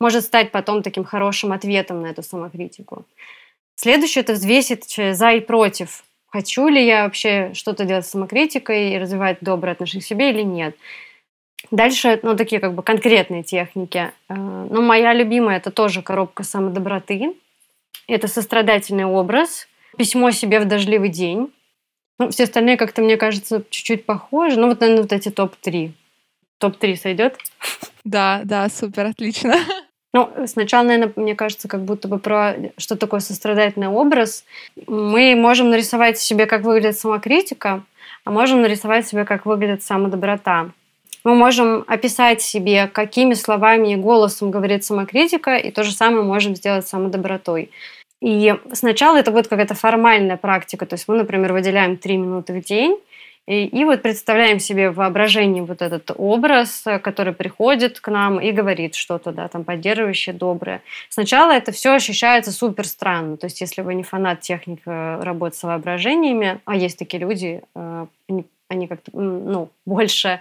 [0.00, 3.04] может стать потом таким хорошим ответом на эту самокритику.
[3.74, 6.04] Следующее– это взвесить за и против.
[6.32, 10.42] Хочу ли я вообще что-то делать с самокритикой и развивать доброе отношение к себе или
[10.42, 10.76] нет.
[11.70, 14.12] Дальше, ну, такие как бы конкретные техники.
[14.28, 17.34] Э, ну, моя любимая– это тоже коробка самодоброты.
[18.08, 21.52] Это сострадательный образ, письмо себе в дождливый день.
[22.18, 24.58] Ну, все остальные как-то, мне кажется, чуть-чуть похожи.
[24.58, 25.92] Ну, вот, наверное, вот эти топ-3.
[26.58, 27.38] Топ-3 сойдет?
[28.04, 29.54] Да, да, супер, отлично.
[30.14, 34.44] Ну, сначала, наверное, мне кажется, как будто бы про что такое сострадательный образ.
[34.86, 37.82] Мы можем нарисовать себе, как выглядит самокритика,
[38.24, 40.70] а можем нарисовать себе, как выглядит самодоброта.
[41.24, 46.56] Мы можем описать себе, какими словами и голосом говорит самокритика, и то же самое можем
[46.56, 47.70] сделать самодобротой.
[48.20, 52.64] И сначала это будет какая-то формальная практика, то есть мы, например, выделяем три минуты в
[52.64, 52.98] день,
[53.46, 58.52] и, и вот представляем себе в воображении вот этот образ, который приходит к нам и
[58.52, 60.82] говорит что-то, да, там, поддерживающее, доброе.
[61.08, 63.36] Сначала это все ощущается супер странно.
[63.36, 67.62] То есть, если вы не фанат техник э, работы с воображениями, а есть такие люди,
[67.74, 68.06] э,
[68.68, 70.40] они как-то, ну, больше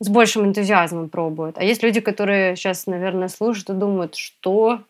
[0.00, 1.56] с большим энтузиазмом пробуют.
[1.56, 4.80] А есть люди, которые сейчас, наверное, слушают и думают, что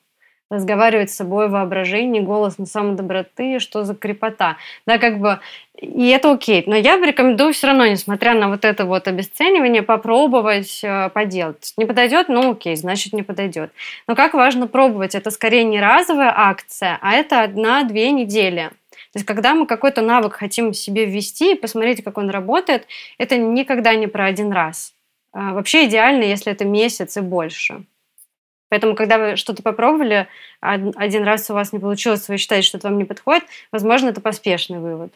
[0.50, 4.56] разговаривать с собой воображение, голос на самой доброты, что за крепота.
[4.86, 5.40] Да, как бы,
[5.76, 6.62] и это окей.
[6.66, 11.72] Но я рекомендую все равно, несмотря на вот это вот обесценивание, попробовать э, поделать.
[11.76, 13.72] Не подойдет, ну окей, значит не подойдет.
[14.06, 18.70] Но как важно пробовать, это скорее не разовая акция, а это одна-две недели.
[19.12, 23.36] То есть, когда мы какой-то навык хотим себе ввести и посмотреть, как он работает, это
[23.36, 24.92] никогда не про один раз.
[25.32, 27.84] А вообще идеально, если это месяц и больше.
[28.74, 30.26] Поэтому, когда вы что-то попробовали,
[30.58, 34.20] один раз у вас не получилось, вы считаете, что это вам не подходит, возможно, это
[34.20, 35.12] поспешный вывод.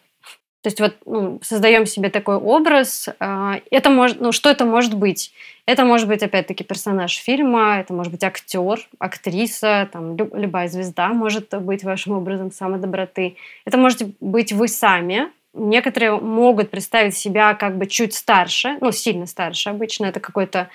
[0.63, 3.09] То есть вот ну, создаем себе такой образ.
[3.19, 5.33] А, это может, ну, что это может быть?
[5.67, 11.53] Это может быть, опять-таки, персонаж фильма, это может быть актер, актриса, там, любая звезда может
[11.61, 13.35] быть вашим образом самодоброты.
[13.65, 15.33] Это может быть вы сами.
[15.53, 20.07] Некоторые могут представить себя как бы чуть старше, ну, сильно старше обычно.
[20.07, 20.69] Это какой-то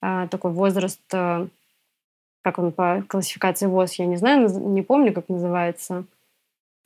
[0.00, 1.46] э, такой возраст, э,
[2.42, 6.04] как он по классификации ВОЗ, я не знаю, не помню, как называется.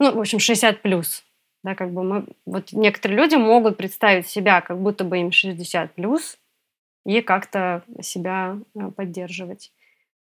[0.00, 1.24] Ну, в общем, 60 плюс
[1.64, 5.94] да, как бы мы, вот некоторые люди могут представить себя, как будто бы им 60
[5.94, 6.36] плюс,
[7.06, 9.72] и как-то себя э, поддерживать.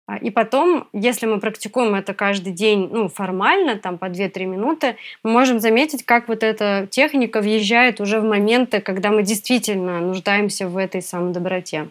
[0.07, 4.97] А, и потом, если мы практикуем это каждый день, ну, формально, там, по 2-3 минуты,
[5.23, 10.69] мы можем заметить, как вот эта техника въезжает уже в моменты, когда мы действительно нуждаемся
[10.69, 11.89] в этой самодоброте.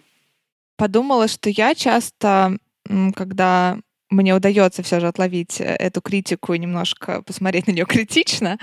[0.77, 2.57] Подумала, что я часто,
[3.15, 3.79] когда
[4.09, 8.57] мне удается все же отловить э, эту критику и немножко посмотреть на нее критично,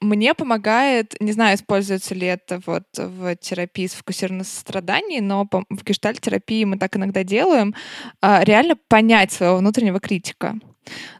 [0.00, 6.64] мне помогает, не знаю, используется ли это вот в терапии сфокусированном сострадании, но в гештальт-терапии
[6.64, 7.74] мы так иногда делаем,
[8.22, 10.56] а, реально понять своего внутреннего критика.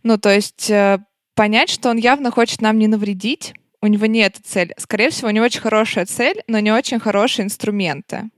[0.03, 0.99] Ну, то есть э,
[1.35, 4.75] понять, что он явно хочет нам не навредить, у него нет цели.
[4.79, 8.31] Скорее всего, у него очень хорошая цель, но не очень хорошие инструменты.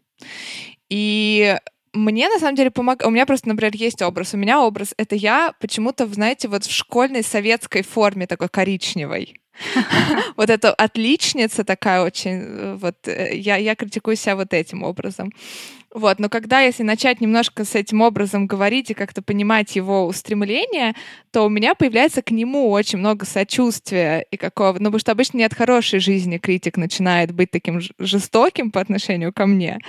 [0.91, 1.57] И
[1.93, 3.09] мне на самом деле помогает.
[3.09, 4.35] У меня просто, например, есть образ.
[4.35, 9.41] У меня образ это я почему-то, знаете, вот в школьной советской форме такой коричневой.
[10.37, 15.33] Вот эта отличница такая очень, э, вот э, я, я критикую себя вот этим образом.
[15.93, 20.95] Вот, но когда, если начать немножко с этим образом говорить и как-то понимать его устремление,
[21.33, 25.39] то у меня появляется к нему очень много сочувствия и какого, ну, потому что обычно
[25.39, 29.81] не от хорошей жизни критик начинает быть таким жестоким по отношению ко мне.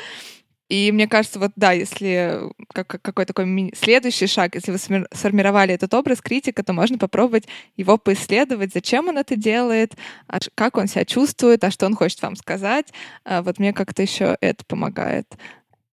[0.72, 2.40] И мне кажется, вот да, если
[2.74, 4.78] как, какой такой следующий шаг, если вы
[5.12, 7.44] сформировали этот образ критика, то можно попробовать
[7.76, 9.96] его поисследовать, зачем он это делает,
[10.28, 12.86] а как он себя чувствует, а что он хочет вам сказать.
[13.26, 15.28] А вот мне как-то еще это помогает.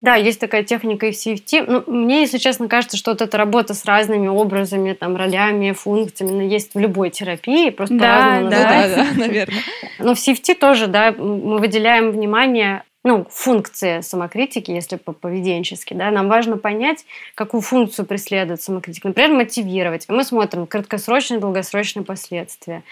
[0.01, 1.65] Да, есть такая техника CFT.
[1.67, 6.33] Ну, мне, если честно, кажется, что вот эта работа с разными образами, там, ролями, функциями,
[6.33, 8.97] она есть в любой терапии, просто да, по-разному да, называется.
[8.97, 9.61] Да, да, наверное.
[9.99, 16.29] Но в CFT тоже, да, мы выделяем внимание ну, функции самокритики, если по-поведенчески, да, нам
[16.29, 19.09] важно понять, какую функцию преследует самокритика.
[19.09, 20.05] Например, мотивировать.
[20.07, 22.83] Мы смотрим краткосрочные, долгосрочные последствия.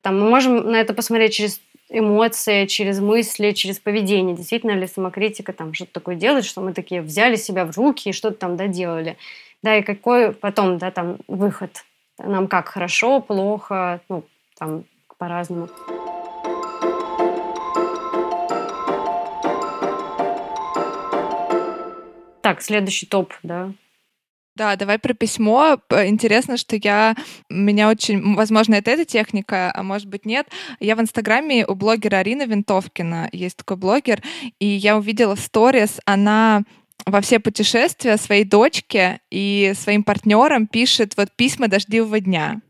[0.00, 1.60] Там мы можем на это посмотреть через
[1.90, 4.36] эмоции, через мысли, через поведение.
[4.36, 8.12] Действительно ли самокритика там что-то такое делает, что мы такие взяли себя в руки и
[8.12, 9.16] что-то там доделали.
[9.62, 11.84] Да, и какой потом, да, там выход.
[12.18, 14.24] Нам как, хорошо, плохо, ну,
[14.58, 14.84] там
[15.18, 15.68] по-разному.
[22.48, 23.74] Так, следующий топ, да.
[24.56, 25.76] Да, давай про письмо.
[25.90, 27.14] Интересно, что я...
[27.50, 28.36] Меня очень...
[28.36, 30.48] Возможно, это эта техника, а может быть, нет.
[30.80, 34.22] Я в Инстаграме у блогера Арины Винтовкина, есть такой блогер,
[34.58, 36.62] и я увидела сторис, она
[37.04, 42.62] во все путешествия своей дочке и своим партнерам пишет вот письма дождливого дня.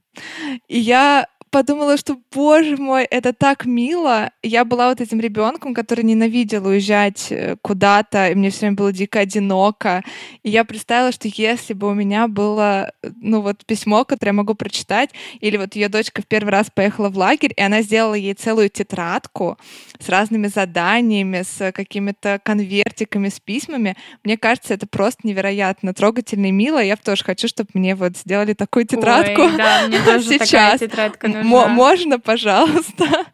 [0.67, 4.31] И я подумала, что, боже мой, это так мило.
[4.43, 8.93] Я была вот этим ребенком, который ненавидел уезжать э, куда-то, и мне все время было
[8.93, 10.03] дико одиноко.
[10.43, 14.55] И я представила, что если бы у меня было, ну вот письмо, которое я могу
[14.55, 18.35] прочитать, или вот ее дочка в первый раз поехала в лагерь, и она сделала ей
[18.35, 19.59] целую тетрадку
[19.99, 26.53] с разными заданиями, с какими-то конвертиками, с письмами, мне кажется, это просто невероятно трогательно и
[26.53, 26.83] мило.
[26.83, 30.49] Я тоже хочу, чтобы мне вот сделали такую тетрадку Ой, да, мне тоже сейчас.
[30.49, 31.69] Такая тетрадка нужна.
[31.69, 33.05] можно, пожалуйста.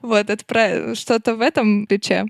[0.00, 2.24] Вот, это про что-то в этом ключе.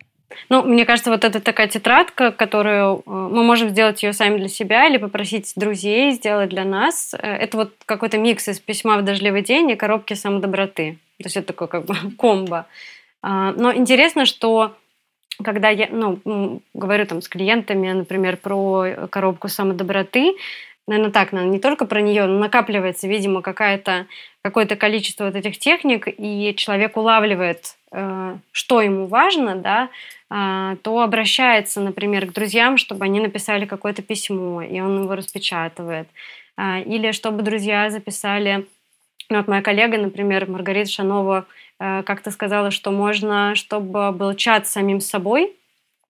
[0.49, 4.49] Ну, мне кажется, вот это такая тетрадка, которую э, мы можем сделать ее сами для
[4.49, 7.15] себя или попросить друзей сделать для нас.
[7.15, 10.99] Э, это вот какой-то микс из письма в дождливый день и коробки самодоброты.
[11.19, 12.67] То есть это такое как бы комбо.
[13.23, 14.77] А, но интересно, что
[15.43, 20.33] когда я ну, говорю там с клиентами, например, про коробку самодоброты,
[20.87, 24.07] наверное, так, наверное, не только про нее, но накапливается, видимо, какая-то,
[24.43, 29.91] какое-то количество вот этих техник, и человек улавливает, э, что ему важно, да,
[30.30, 36.09] э, то обращается, например, к друзьям, чтобы они написали какое-то письмо, и он его распечатывает.
[36.57, 38.66] Э, или чтобы друзья записали...
[39.30, 41.47] Ну, вот моя коллега, например, Маргарита Шанова,
[41.78, 45.57] э, как-то сказала, что можно, чтобы был чат с самим собой,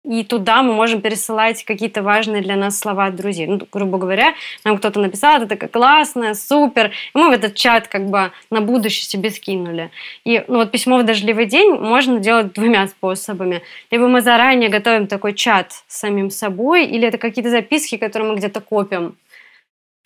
[0.04, 3.46] и туда мы можем пересылать какие-то важные для нас слова от друзей.
[3.46, 4.34] Ну, грубо говоря,
[4.64, 6.92] нам кто-то написал, это такая классная, супер.
[7.14, 9.90] И мы в этот чат как бы на будущее себе скинули.
[10.24, 13.62] И ну, вот письмо в дождливый день можно делать двумя способами.
[13.90, 18.36] Либо мы заранее готовим такой чат с самим собой, или это какие-то записки, которые мы
[18.38, 19.16] где-то копим.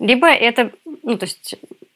[0.01, 0.73] Либо это,
[1.03, 1.55] ну, то есть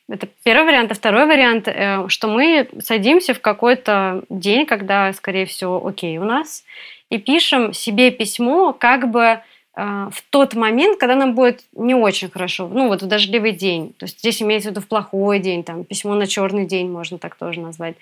[0.08, 0.92] Это первый вариант.
[0.92, 6.24] А второй вариант, э, что мы садимся в какой-то день, когда, скорее всего, окей у
[6.24, 6.64] нас,
[7.10, 9.40] и пишем себе письмо как бы э,
[9.74, 13.94] в тот момент, когда нам будет не очень хорошо, ну вот в дождливый день.
[13.98, 17.18] То есть здесь имеется в виду в плохой день, там письмо на черный день можно
[17.18, 17.96] так тоже назвать.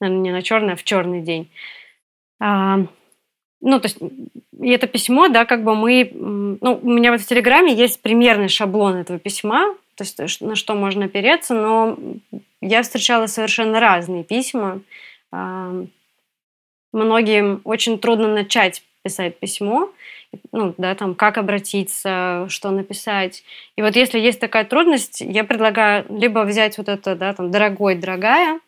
[0.00, 1.50] Наверное, не на черный, а в черный день.
[2.40, 2.78] А,
[3.60, 3.98] ну, то есть,
[4.60, 6.10] и это письмо, да, как бы мы...
[6.14, 10.74] Ну, у меня вот в Телеграме есть примерный шаблон этого письма, то есть на что
[10.74, 11.98] можно опереться, но
[12.60, 14.80] я встречала совершенно разные письма.
[16.92, 19.90] А, многим очень трудно начать писать письмо,
[20.52, 23.44] ну, да, там, как обратиться, что написать.
[23.76, 27.94] И вот если есть такая трудность, я предлагаю либо взять вот это, да, там, дорогой,
[27.94, 28.60] дорогая,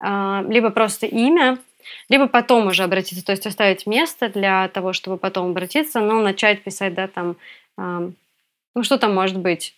[0.00, 1.58] а, либо просто имя,
[2.08, 6.62] либо потом уже обратиться, то есть оставить место для того, чтобы потом обратиться, но начать
[6.62, 7.36] писать, да, там,
[7.76, 9.74] ну, что там может быть?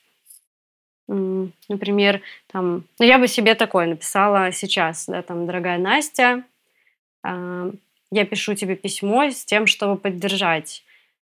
[1.06, 6.44] Например, там, ну, я бы себе такое написала сейчас, да, там, дорогая Настя,
[7.24, 10.82] я пишу тебе письмо с тем, чтобы поддержать.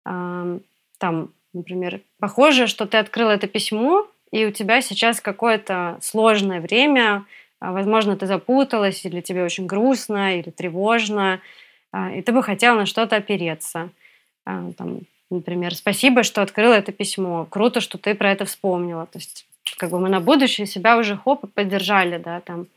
[0.03, 7.25] Там, например, похоже, что ты открыл это письмо, и у тебя сейчас какое-то сложное время,
[7.59, 11.39] а, возможно, ты запуталась, или тебе очень грустно, или тревожно,
[11.91, 13.89] а, и ты бы хотела на что-то опереться.
[14.45, 17.45] А, там, например, спасибо, что открыла это письмо.
[17.49, 19.05] Круто, что ты про это вспомнила.
[19.05, 19.45] То есть,
[19.77, 22.67] как бы мы на будущее себя уже хоп поддержали, да, там.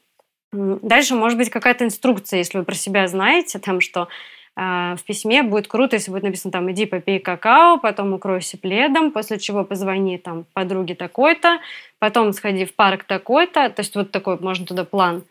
[0.83, 4.09] Дальше может быть какая-то инструкция, если вы про себя знаете, там, что
[4.59, 9.11] а, в письме будет круто, если будет написано там «иди попей какао», потом укройся пледом,
[9.11, 11.61] после чего позвони там подруге такой-то,
[11.99, 15.25] потом сходи в парк такой-то, то есть вот такой можно туда план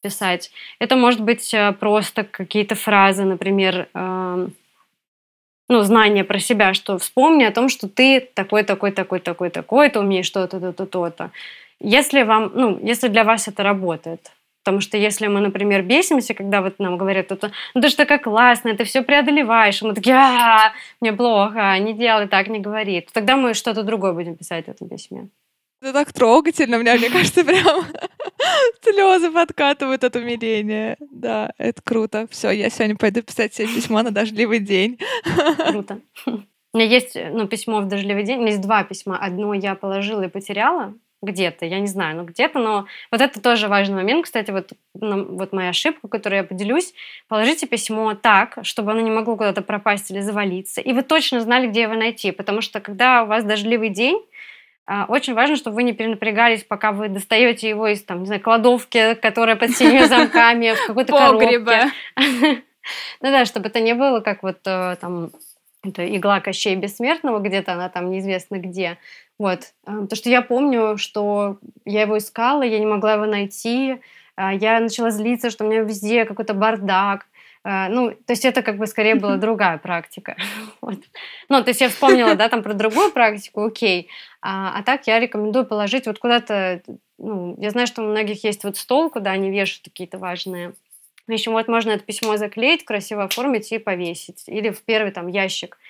[0.00, 0.52] писать.
[0.78, 4.48] Это может быть э, просто какие-то фразы, например, э,
[5.68, 9.90] ну, знание про себя, что вспомни о том, что ты такой, такой, такой, такой, такой,
[9.90, 11.30] ты умеешь то-то, то-то, то-то.
[11.80, 14.30] Если вам, ну, если для вас это работает,
[14.68, 18.18] Потому что если мы, например, бесимся, когда вот нам говорят, это, ну ты же такая
[18.18, 23.08] классная, ты все преодолеваешь, и мы такие, а, мне плохо, не делай так, не говори.
[23.14, 25.30] Тогда мы что-то другое будем писать в этом письме.
[25.80, 27.86] Это так трогательно, мне, мне кажется, прям
[28.82, 30.98] слезы подкатывают от умиления.
[31.00, 32.26] Да, это круто.
[32.30, 34.98] Все, я сегодня пойду писать себе письмо на дождливый день.
[35.70, 36.00] Круто.
[36.26, 38.36] У меня есть ну, письмо в дождливый день.
[38.36, 39.16] У меня есть два письма.
[39.16, 40.92] Одно я положила и потеряла,
[41.22, 45.52] где-то, я не знаю, ну где-то, но вот это тоже важный момент, кстати, вот, вот
[45.52, 46.94] моя ошибка, которую я поделюсь,
[47.26, 51.66] положите письмо так, чтобы оно не могло куда-то пропасть или завалиться, и вы точно знали,
[51.66, 54.22] где его найти, потому что когда у вас дождливый день,
[54.86, 58.40] а, очень важно, чтобы вы не перенапрягались, пока вы достаете его из, там, не знаю,
[58.40, 61.90] кладовки, которая под семью замками, в какой-то коробке.
[63.20, 65.30] Ну да, чтобы это не было как вот э, там
[65.84, 68.98] это игла Кощей Бессмертного, где-то она там неизвестно где.
[69.38, 69.72] Вот.
[69.84, 74.00] А, потому что я помню, что я его искала, я не могла его найти,
[74.36, 77.26] а, я начала злиться, что у меня везде какой-то бардак.
[77.64, 80.36] А, ну, то есть это как бы скорее была другая практика.
[80.80, 80.98] Вот.
[81.48, 84.08] Ну, то есть я вспомнила, да, там про другую практику, окей.
[84.40, 86.82] А, а так я рекомендую положить вот куда-то,
[87.18, 90.74] ну, я знаю, что у многих есть вот стол, куда они вешают какие-то важные
[91.26, 91.48] вещи.
[91.48, 94.44] Вот можно это письмо заклеить, красиво оформить и повесить.
[94.46, 95.87] Или в первый там ящик э,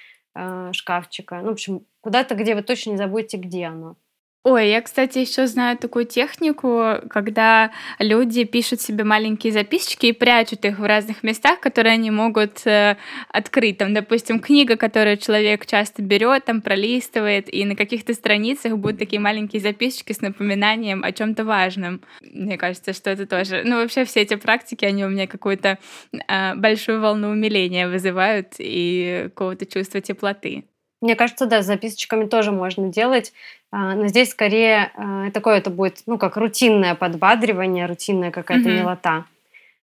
[0.72, 1.40] шкафчика.
[1.42, 3.96] Ну, в общем, куда-то, где вы точно не забудете, где оно.
[4.44, 10.64] Ой, я, кстати, еще знаю такую технику, когда люди пишут себе маленькие записочки и прячут
[10.64, 12.96] их в разных местах, которые они могут э,
[13.28, 13.78] открыть.
[13.78, 19.20] Там, допустим, книга, которую человек часто берет, там пролистывает, и на каких-то страницах будут такие
[19.20, 22.00] маленькие записочки с напоминанием о чем-то важном.
[22.22, 23.62] Мне кажется, что это тоже.
[23.64, 25.78] Ну, вообще все эти практики, они у меня какую-то
[26.12, 30.64] э, большую волну умиления вызывают и какого-то чувства теплоты.
[31.00, 33.32] Мне кажется, да, с записочками тоже можно делать,
[33.70, 38.78] а, но здесь скорее а, такое это будет, ну, как рутинное подбадривание, рутинная какая-то mm-hmm.
[38.80, 39.24] милота.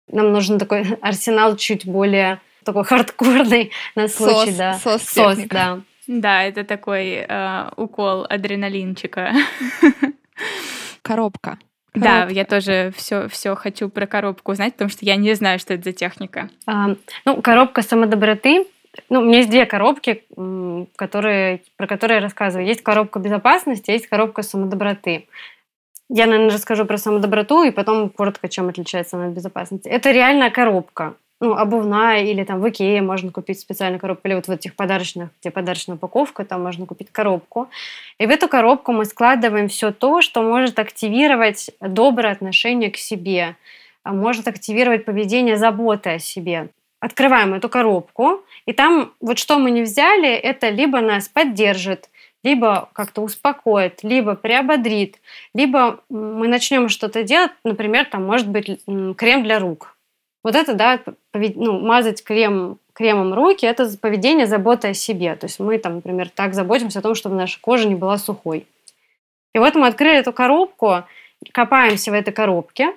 [0.08, 4.74] Нам нужен такой арсенал чуть более такой хардкорный на случай, сос, да.
[4.74, 5.80] Сос, сос да.
[6.06, 9.32] Да, это такой э, укол адреналинчика.
[11.02, 11.58] Коробка.
[11.94, 15.74] Да, я тоже все, все хочу про коробку узнать, потому что я не знаю, что
[15.74, 16.50] это за техника.
[16.66, 18.66] А, ну, коробка самодоброты
[19.08, 20.24] ну, у меня есть две коробки,
[20.96, 22.66] которые, про которые я рассказываю.
[22.66, 25.26] Есть коробка безопасности, есть коробка самодоброты.
[26.08, 29.88] Я, наверное, расскажу про самодоброту и потом коротко, чем отличается она от безопасности.
[29.88, 31.14] Это реальная коробка.
[31.40, 35.30] Ну, обувная или там в Икее можно купить специальную коробку, или вот в этих подарочных,
[35.40, 37.68] где подарочная упаковка, там можно купить коробку.
[38.18, 43.56] И в эту коробку мы складываем все то, что может активировать доброе отношение к себе,
[44.04, 46.68] а может активировать поведение заботы о себе
[47.00, 52.08] открываем эту коробку, и там вот что мы не взяли, это либо нас поддержит,
[52.42, 55.16] либо как-то успокоит, либо приободрит,
[55.54, 58.80] либо мы начнем что-то делать, например, там может быть
[59.16, 59.96] крем для рук.
[60.42, 61.00] Вот это, да,
[61.32, 65.34] ну, мазать крем, кремом руки– это поведение заботы о себе.
[65.36, 68.66] То есть мы там, например, так заботимся о том, чтобы наша кожа не была сухой.
[69.54, 71.04] И вот мы открыли эту коробку,
[71.52, 72.92] копаемся в этой коробке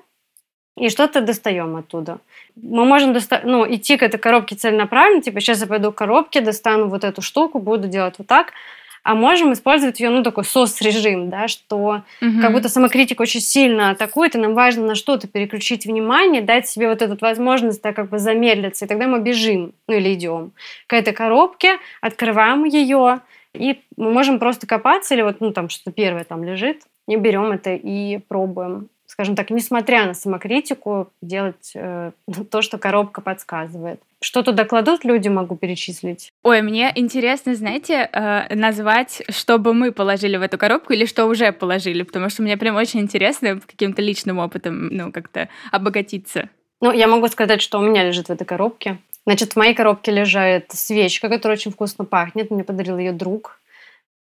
[0.78, 2.19] и что-то достаем оттуда.
[2.55, 6.41] Мы можем доста- ну, идти к этой коробке целенаправленно, типа сейчас я пойду к коробке,
[6.41, 8.53] достану вот эту штуку, буду делать вот так–
[9.07, 12.41] а можем использовать ее, ну, такой сос-режим, да, что угу.
[12.41, 16.89] как будто самокритика очень сильно атакует, и нам важно на что-то переключить внимание, дать себе
[16.89, 20.51] вот эту возможность так как бы замедлиться, и тогда мы бежим, ну, или идем
[20.88, 23.21] к этой коробке, открываем ее,
[23.53, 27.53] и мы можем просто копаться, или вот, ну, там что-то первое там лежит, и берем
[27.53, 32.11] это и пробуем скажем так, несмотря на самокритику, делать э,
[32.51, 33.99] то, что коробка подсказывает.
[34.22, 36.32] Что туда кладут люди, могу перечислить.
[36.43, 41.26] Ой, мне интересно, знаете, э, назвать, что бы мы положили в эту коробку или что
[41.26, 46.49] уже положили, потому что мне прям очень интересно каким-то личным опытом, ну, как-то обогатиться.
[46.80, 48.99] Ну, я могу сказать, что у меня лежит в этой коробке.
[49.26, 52.51] Значит, в моей коробке лежит свечка, которая очень вкусно пахнет.
[52.51, 53.59] Мне подарил ее друг.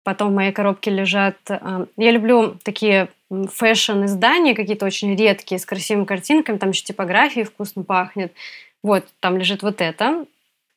[0.05, 1.37] Потом в моей коробке лежат...
[1.49, 6.59] Э, я люблю такие fashion-издания, какие-то очень редкие, с красивыми картинками.
[6.59, 8.33] Там еще типографии вкусно пахнет.
[8.83, 10.27] Вот, там лежит вот это.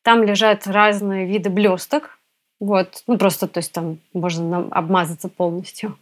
[0.02, 2.18] Там лежат разные виды блесток.
[2.62, 6.00] Вот, ну просто, то есть там можно обмазаться полностью.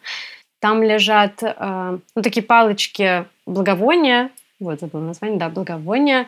[0.60, 4.30] Там лежат э, ну, такие палочки благовония.
[4.60, 6.28] Вот, забыл название, да, благовония.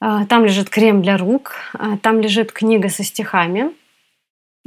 [0.00, 1.56] Э, там лежит крем для рук.
[2.02, 3.72] Там лежит книга со стихами,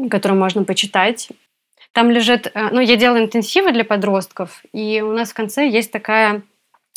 [0.10, 1.30] которую можно почитать.
[1.96, 5.94] Там лежит, э, ну, я делаю интенсивы для подростков, и у нас в конце есть
[5.94, 6.42] такая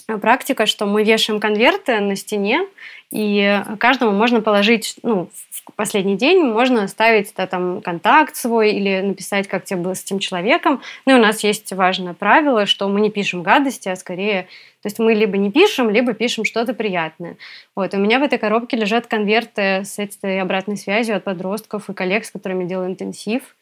[0.09, 2.67] э, практика, что мы вешаем конверты на стене,
[3.13, 9.01] и каждому можно положить, ну, в последний день можно оставить да, там контакт свой или
[9.03, 10.83] написать, как тебе было с этим человеком.
[11.07, 14.49] Ну и у нас есть важное правило, что мы не пишем гадости, а скорее,
[14.83, 17.37] то есть мы либо не пишем, либо пишем что-то приятное.
[17.77, 21.95] Вот, у меня в этой коробке лежат конверты с этой обратной связью от подростков и
[21.95, 23.55] коллег, с которыми делаю интенсив.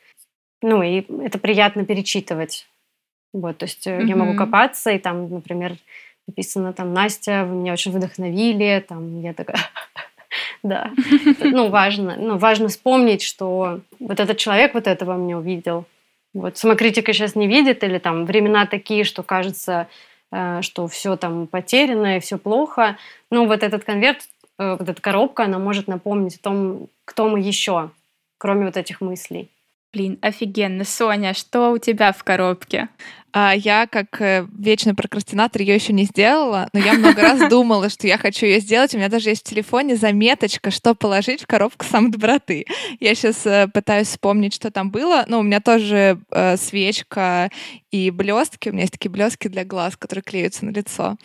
[0.69, 2.67] Ну, и это приятно перечитывать.
[3.33, 4.05] Вот, то есть mm-hmm.
[4.05, 5.77] я могу копаться, и там, например,
[6.27, 9.59] написано там «Настя, вы меня очень вдохновили», там я такая...
[10.63, 10.91] Да,
[11.41, 15.85] ну, важно, ну, важно вспомнить, что вот этот человек вот этого мне увидел.
[16.35, 19.87] Вот самокритика сейчас не видит, или там времена такие, что кажется,
[20.33, 22.99] э, что все там потеряно и все плохо.
[23.31, 24.19] Но вот этот конверт,
[24.59, 27.91] э, вот эта коробка, она может напомнить о том, кто мы еще,
[28.37, 29.49] кроме вот этих мыслей.
[29.97, 30.85] Блин, офигенно.
[30.85, 32.91] Соня, что у тебя в коробке?
[33.33, 37.89] А я, как э, вечный прокрастинатор, ее еще не сделала, но я много раз думала,
[37.89, 38.95] что я хочу ее сделать.
[38.95, 42.67] У меня даже есть в телефоне заметочка, что положить в коробку самодоброты.
[43.01, 45.25] Я сейчас э, пытаюсь вспомнить, что там было.
[45.29, 47.51] Но у меня тоже э, свечка
[47.91, 48.69] и блестки.
[48.69, 51.17] У меня есть такие блестки для глаз, которые клеются на лицо.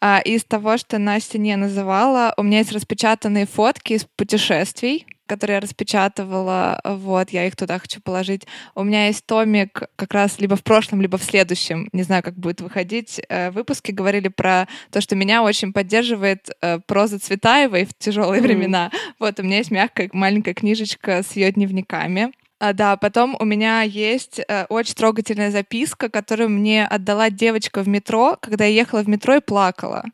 [0.00, 5.54] А из того, что Настя не называла, у меня есть распечатанные фотки из путешествий которые
[5.54, 8.46] я распечатывала, вот, я их туда хочу положить.
[8.74, 12.34] У меня есть томик как раз либо в прошлом, либо в следующем, не знаю, как
[12.34, 17.94] будет выходить, э, выпуске говорили про то, что меня очень поддерживает э, проза Цветаевой в
[17.98, 18.46] тяжелые mm-hmm.
[18.46, 18.90] времена.
[19.18, 22.32] Вот, у меня есть мягкая маленькая книжечка с ее дневниками.
[22.60, 27.88] А, да, потом у меня есть э, очень трогательная записка, которую мне отдала девочка в
[27.88, 30.04] метро, когда я ехала в метро и плакала.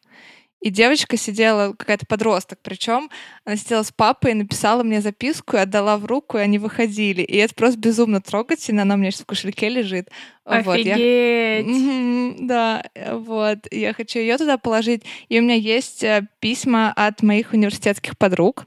[0.60, 3.10] И девочка сидела, какая-то подросток, причем
[3.44, 7.22] она сидела с папой и написала мне записку и отдала в руку, и они выходили.
[7.22, 8.82] И это просто безумно трогательно.
[8.82, 10.10] Она у меня сейчас в кошельке лежит.
[10.44, 10.66] Офигеть!
[10.66, 12.34] Вот, я...
[12.40, 12.82] Да,
[13.12, 13.58] вот.
[13.70, 15.04] Я хочу ее туда положить.
[15.28, 18.64] И у меня есть э, письма от моих университетских подруг.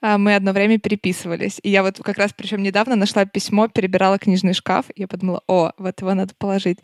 [0.00, 1.60] А, мы одно время переписывались.
[1.62, 5.42] И я вот как раз, причем недавно нашла письмо, перебирала книжный шкаф, и я подумала,
[5.46, 6.78] о, вот его надо положить.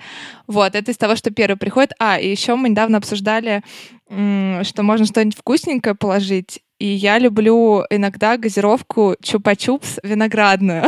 [0.47, 1.93] Вот, это из того, что первый приходит.
[1.99, 3.63] А, и еще мы недавно обсуждали,
[4.09, 6.61] что можно что-нибудь вкусненькое положить.
[6.79, 10.85] И я люблю иногда газировку чупа-чупс виноградную.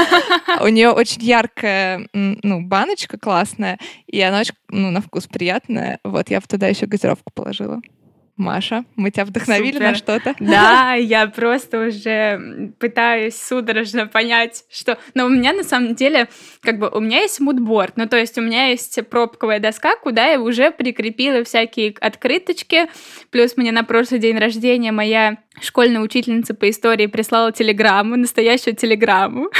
[0.60, 6.00] У нее очень яркая ну, баночка классная, и она очень ну, на вкус приятная.
[6.04, 7.80] Вот я туда еще газировку положила.
[8.40, 9.86] Маша, мы тебя вдохновили Супер.
[9.86, 10.34] на что-то?
[10.40, 14.98] Да, я просто уже пытаюсь судорожно понять, что...
[15.14, 16.28] Но у меня на самом деле,
[16.62, 20.26] как бы, у меня есть мудборд, ну, то есть у меня есть пробковая доска, куда
[20.26, 22.88] я уже прикрепила всякие открыточки,
[23.30, 29.50] плюс мне на прошлый день рождения моя школьная учительница по истории прислала телеграмму, настоящую телеграмму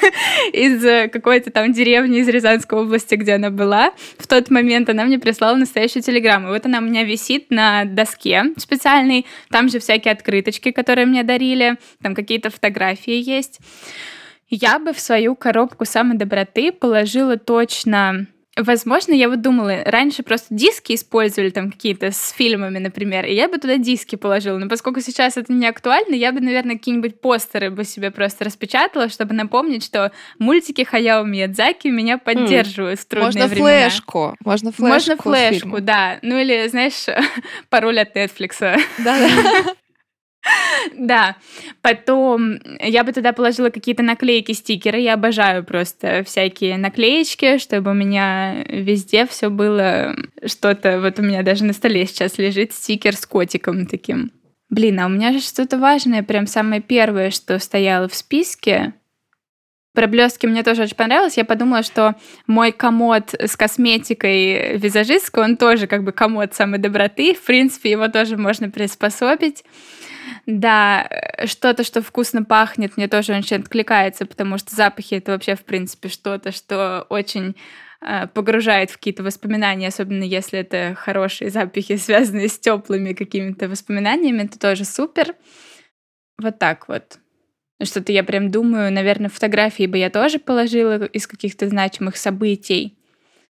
[0.52, 3.92] из какой-то там деревни из Рязанской области, где она была.
[4.18, 6.48] В тот момент она мне прислала настоящую телеграмму.
[6.48, 9.26] Вот она у меня висит на доске специальной.
[9.50, 11.78] Там же всякие открыточки, которые мне дарили.
[12.02, 13.60] Там какие-то фотографии есть.
[14.50, 18.26] Я бы в свою коробку самой доброты положила точно
[18.58, 23.48] Возможно, я вот думала, раньше просто диски использовали там какие-то с фильмами, например, и я
[23.48, 24.58] бы туда диски положила.
[24.58, 29.08] Но поскольку сейчас это не актуально, я бы, наверное, какие-нибудь постеры бы себе просто распечатала,
[29.08, 33.02] чтобы напомнить, что мультики Хаяо Миядзаки меня поддерживают mm.
[33.02, 33.88] в трудные Можно времена.
[33.88, 34.36] флешку.
[34.44, 34.88] Можно флешку.
[34.88, 36.18] Можно флешку, да.
[36.22, 37.06] Ну или, знаешь,
[37.68, 38.56] пароль от Netflix.
[38.60, 39.28] Да-да.
[39.28, 39.74] Да,
[41.82, 45.00] потом я бы туда положила какие-то наклейки, стикеры.
[45.00, 50.14] Я обожаю просто всякие наклеечки, чтобы у меня везде все было
[50.44, 51.00] что-то.
[51.00, 54.32] Вот у меня даже на столе сейчас лежит стикер с котиком таким.
[54.70, 58.92] Блин, а у меня же что-то важное, прям самое первое, что стояло в списке.
[59.94, 61.38] Про блестки мне тоже очень понравилось.
[61.38, 62.14] Я подумала, что
[62.46, 67.34] мой комод с косметикой визажистка, он тоже как бы комод самой доброты.
[67.34, 69.64] В принципе, его тоже можно приспособить.
[70.46, 75.54] Да, э, что-то, что вкусно пахнет, мне тоже очень откликается, потому что запахи это вообще,
[75.54, 77.56] в принципе, что-то, что очень
[78.00, 84.44] э, погружает в какие-то воспоминания, особенно если это хорошие запахи, связанные с теплыми какими-то воспоминаниями,
[84.44, 85.34] это тоже супер.
[86.40, 87.18] Вот так вот.
[87.82, 92.97] Что-то я прям думаю, наверное, фотографии бы я тоже положила из каких-то значимых событий.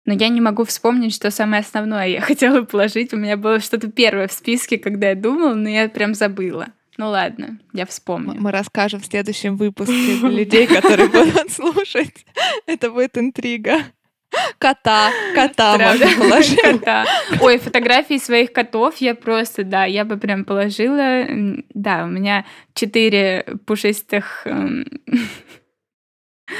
[0.04, 3.12] Но я не могу вспомнить, что самое основное я хотела положить.
[3.12, 6.68] У меня было что-то первое в списке, когда я думала, но я прям забыла.
[6.96, 8.40] Ну ладно, я вспомню.
[8.40, 12.24] Мы расскажем в следующем выпуске для людей, которые будут слушать.
[12.66, 13.82] Это будет интрига.
[14.58, 16.60] Кота, кота можно положить.
[16.60, 17.04] Кота.
[17.40, 21.24] Ой, фотографии своих котов я просто, да, я бы прям положила.
[21.72, 22.44] Да, у меня
[22.74, 24.86] четыре пушистых эм,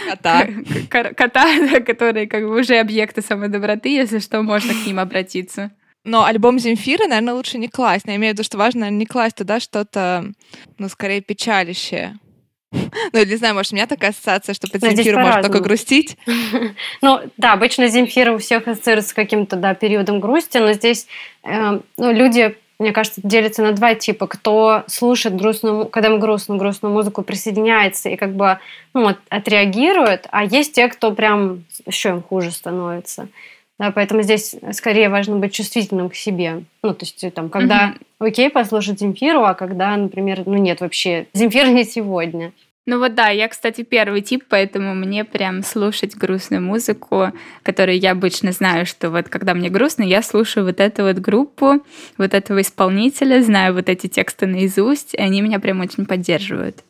[0.08, 0.48] кота.
[0.88, 5.72] Кота, которые как бы уже объекты самой доброты, если что, можно к ним обратиться.
[6.04, 8.06] Но альбом Земфира, наверное, лучше не класть.
[8.06, 10.32] Но я имею в виду, что важно не класть туда что-то,
[10.78, 12.18] ну, скорее, печалищее.
[13.12, 16.16] Ну, не знаю, может, у меня такая ассоциация, что под Земфиру можно только грустить.
[17.02, 21.06] Ну, да, обычно Земфира у всех ассоциируется с каким-то, да, периодом грусти, но здесь,
[21.44, 24.26] э, ну, люди, мне кажется, делятся на два типа.
[24.26, 28.58] Кто слушает грустную, когда мы грустную, грустную музыку, присоединяется и как бы,
[28.94, 33.28] ну, отреагирует, а есть те, кто прям еще им хуже становится.
[33.78, 36.62] Да, поэтому здесь скорее важно быть чувствительным к себе.
[36.82, 38.28] Ну, то есть, там, когда mm-hmm.
[38.28, 42.52] окей послушать Земфиру, а когда, например, ну нет, вообще, Земфира не сегодня.
[42.86, 47.32] Ну вот да, я, кстати, первый тип, поэтому мне прям слушать грустную музыку,
[47.62, 51.82] которую я обычно знаю, что вот когда мне грустно, я слушаю вот эту вот группу,
[52.18, 56.84] вот этого исполнителя, знаю вот эти тексты наизусть, и они меня прям очень поддерживают.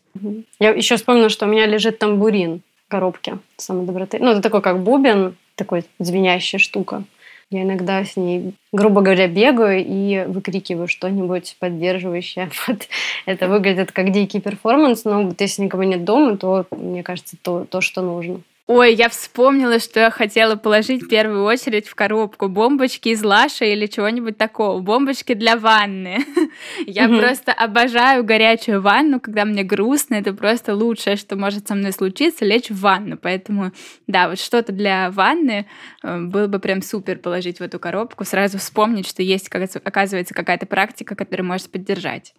[0.58, 4.18] Я еще вспомнила, что у меня лежит тамбурин в коробке самой доброты.
[4.20, 7.04] Ну, это такой как бубен, такой звенящая штука.
[7.50, 12.50] Я иногда с ней, грубо говоря, бегаю и выкрикиваю что-нибудь поддерживающее.
[12.66, 12.88] Вот
[13.26, 17.64] это выглядит как дикий перформанс, но вот если никого нет дома, то, мне кажется, то,
[17.64, 18.40] то что нужно.
[18.66, 23.66] Ой, я вспомнила, что я хотела положить в первую очередь в коробку бомбочки из Лаша
[23.66, 24.80] или чего-нибудь такого.
[24.80, 26.24] Бомбочки для ванны.
[26.86, 30.14] Я просто обожаю горячую ванну, когда мне грустно.
[30.14, 33.18] Это просто лучшее, что может со мной случиться, лечь в ванну.
[33.18, 33.72] Поэтому,
[34.06, 35.66] да, вот что-то для ванны
[36.02, 38.24] э, было бы прям супер положить в эту коробку.
[38.24, 42.32] Сразу вспомнить, что есть, оказывается, какая-то практика, которая может поддержать.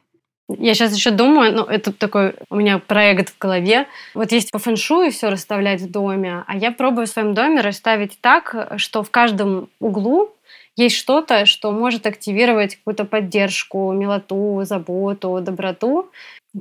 [0.47, 3.87] Я сейчас еще думаю, ну, это такой у меня проект в голове.
[4.13, 8.19] Вот есть по фэншую все расставлять в доме, а я пробую в своем доме расставить
[8.21, 10.35] так, что в каждом углу
[10.75, 16.11] есть что-то, что может активировать какую-то поддержку, милоту, заботу, доброту.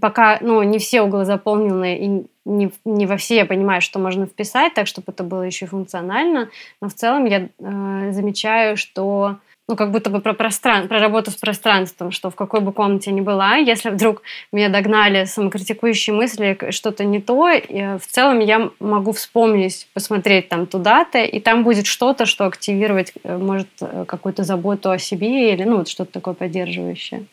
[0.01, 2.07] Пока ну, не все углы заполнены, и
[2.45, 6.49] не, не во все я понимаю, что можно вписать, так, чтобы это было еще функционально.
[6.81, 10.89] Но в целом я э, замечаю, что ну, как будто бы про, простран...
[10.89, 15.25] про работу с пространством, что в какой бы комнате ни была, если вдруг меня догнали
[15.25, 21.41] самокритикующие мысли, что-то не то, и в целом я могу вспомнить, посмотреть там туда-то, и
[21.41, 25.89] там будет что-то, что активировать э, может э, какую-то заботу о себе или ну, вот
[25.89, 27.25] что-то такое поддерживающее.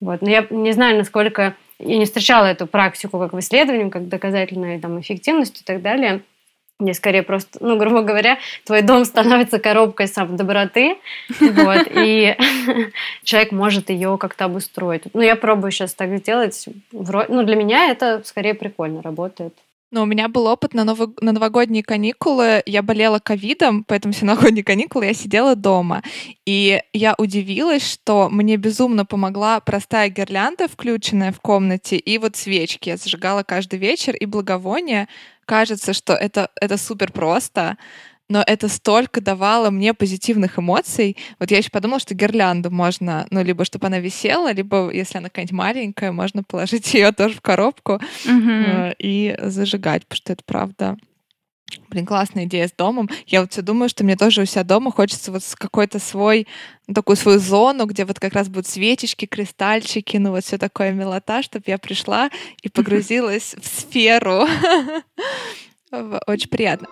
[0.00, 0.22] Вот.
[0.22, 1.54] Но я не знаю, насколько...
[1.80, 6.22] Я не встречала эту практику как в исследовании, как доказательную там, эффективность и так далее–
[6.80, 10.96] мне скорее просто, ну, грубо говоря, твой дом становится коробкой сам доброты,
[11.40, 12.36] вот, и
[13.22, 15.02] человек может ее как-то обустроить.
[15.14, 16.68] Ну, я пробую сейчас так сделать.
[16.92, 19.54] Ну, для меня это скорее прикольно работает.
[19.94, 21.12] Но у меня был опыт на, ново...
[21.20, 22.64] на новогодние каникулы.
[22.66, 26.02] Я болела ковидом, поэтому все новогодние каникулы я сидела дома.
[26.44, 32.88] И я удивилась, что мне безумно помогла простая гирлянда, включенная в комнате, и вот свечки.
[32.88, 35.06] Я зажигала каждый вечер, и благовония.
[35.44, 37.76] Кажется, что это, это супер просто,
[38.34, 41.16] но это столько давало мне позитивных эмоций.
[41.38, 45.28] Вот я еще подумала, что гирлянду можно, ну, либо чтобы она висела, либо, если она
[45.28, 48.96] какая-нибудь маленькая, можно положить ее тоже в коробку mm-hmm.
[48.98, 50.96] и зажигать, потому что это правда
[51.88, 53.08] Блин, классная идея с домом.
[53.26, 56.46] Я вот все думаю, что мне тоже у себя дома хочется вот какой-то свой,
[56.86, 60.92] ну, такую свою зону, где вот как раз будут свечечки, кристальчики, ну вот все такое
[60.92, 62.30] милота, чтобы я пришла
[62.62, 64.46] и погрузилась в сферу.
[66.26, 66.88] Очень приятно.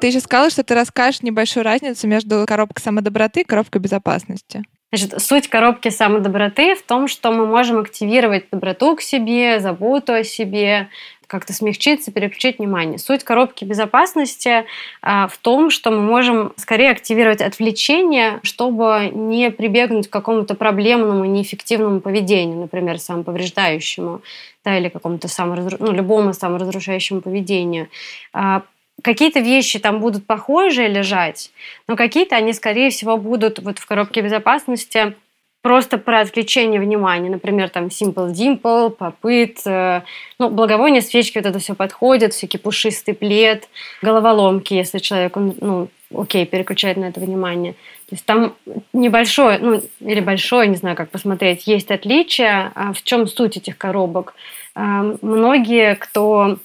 [0.00, 4.62] Ты еще сказала, что ты расскажешь небольшую разницу между коробкой самодоброты и коробкой безопасности.
[4.92, 10.24] Значит, суть коробки самодоброты в том, что мы можем активировать доброту к себе, заботу о
[10.24, 10.88] себе,
[11.28, 12.98] как-то смягчиться, переключить внимание.
[12.98, 14.64] Суть коробки безопасности
[15.00, 21.24] а, в том, что мы можем скорее активировать отвлечение, чтобы не прибегнуть к какому-то проблемному,
[21.24, 24.22] неэффективному поведению, например, самоповреждающему,
[24.64, 25.76] да, или какому-то саморазру...
[25.78, 27.88] ну, любому саморазрушающему поведению.
[28.32, 28.62] А,
[29.02, 31.50] какие-то вещи там будут похожие лежать,
[31.88, 35.14] но какие-то они, скорее всего, будут вот в коробке безопасности
[35.62, 37.30] просто про отвлечение внимания.
[37.30, 40.02] Например, там Simple Dimple, попыт, э,
[40.38, 43.68] ну, благовоние, свечки, вот это все подходит, всякий пушистый плед,
[44.02, 47.72] головоломки, если человек, он, ну, окей, переключает на это внимание.
[48.08, 48.54] То есть там
[48.92, 52.72] небольшое, ну, или большое, не знаю, как посмотреть, есть отличие.
[52.74, 54.34] А в чем суть этих коробок?
[54.74, 56.56] Э, многие, кто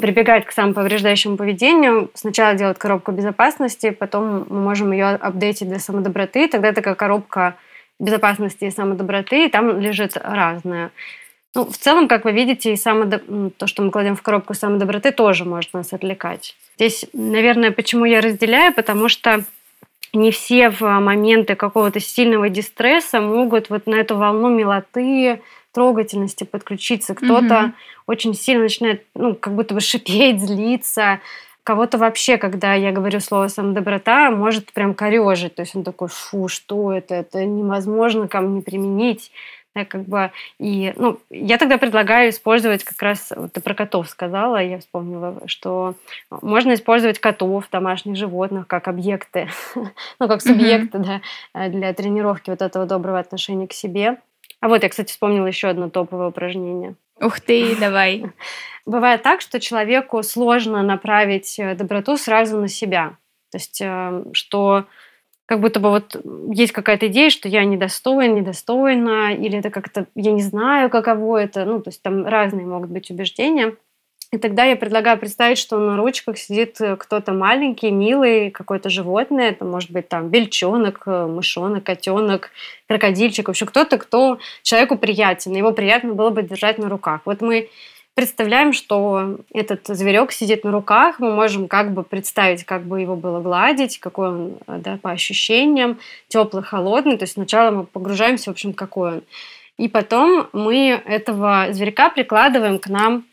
[0.00, 6.48] прибегает к самоповреждающему поведению, сначала делает коробку безопасности, потом мы можем ее апдейтить для самодоброты,
[6.48, 7.56] тогда такая коробка
[7.98, 10.90] безопасности и самодоброты, и там лежит разное.
[11.54, 13.18] Ну, в целом, как вы видите, и самодо...
[13.56, 16.54] то, что мы кладем в коробку самодоброты, тоже может нас отвлекать.
[16.76, 19.42] Здесь, наверное, почему я разделяю, потому что
[20.12, 25.40] не все в моменты какого-то сильного дистресса могут вот на эту волну милоты,
[25.76, 27.14] трогательности подключиться.
[27.14, 27.72] Кто-то mm
[28.08, 31.18] очень сильно начинает, ну, как будто бы шипеть, злиться.
[31.64, 35.56] Кого-то вообще, когда я говорю слово самодоброта, может прям корежить.
[35.56, 37.16] То есть он такой, фу, что это?
[37.16, 39.32] Это невозможно ко мне применить.
[39.74, 44.08] Да, как бы, и, ну, я тогда предлагаю использовать как раз, вот ты про котов
[44.08, 45.96] сказала, я вспомнила, что
[46.30, 51.20] можно использовать котов, домашних животных, как объекты, ну, как субъекты, mm-hmm.
[51.52, 54.16] да, для тренировки вот этого доброго отношения к себе.
[54.60, 56.96] А вот я, кстати, вспомнила еще одно топовое упражнение.
[57.20, 58.24] Ух ты, давай.
[58.86, 63.16] Бывает так, что человеку сложно направить э, доброту сразу на себя.
[63.50, 64.86] То есть, э, что
[65.46, 70.32] как будто бы вот есть какая-то идея, что я недостоин, недостойна, или это как-то я
[70.32, 71.64] не знаю, каково это.
[71.64, 73.76] Ну, то есть там разные могут быть убеждения.
[74.36, 79.52] И тогда я предлагаю представить, что на ручках сидит э, кто-то маленький, милый, какое-то животное.
[79.52, 82.50] Это может быть там бельчонок, э, мышонок, котенок,
[82.86, 83.48] крокодильчик.
[83.48, 85.54] Вообще кто-то, кто человеку приятен.
[85.54, 87.22] Его приятно было бы держать на руках.
[87.24, 87.70] Вот мы
[88.12, 93.16] представляем, что этот зверек сидит на руках, мы можем как бы представить, как бы его
[93.16, 97.16] было гладить, какой он э, да, по ощущениям, теплый, холодный.
[97.16, 99.22] То есть сначала мы погружаемся, в общем, какой он.
[99.78, 103.24] И потом мы этого зверька прикладываем к нам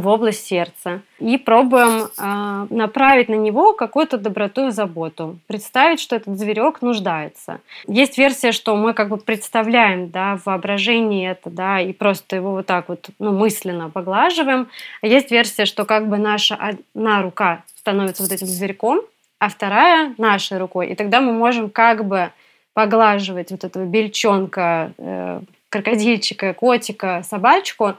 [0.00, 6.16] в область сердца и пробуем э, направить на него какую-то доброту и заботу, представить, что
[6.16, 7.60] этот зверек нуждается.
[7.86, 12.52] Есть версия, что мы как бы представляем, да, в воображении это, да, и просто его
[12.52, 14.68] вот так вот, ну, мысленно поглаживаем.
[15.00, 19.00] А есть версия, что как бы наша одна рука становится вот этим зверьком,
[19.38, 22.30] а вторая нашей рукой, и тогда мы можем как бы
[22.74, 27.96] поглаживать вот этого бельчонка, э, крокодильчика, котика, собачку,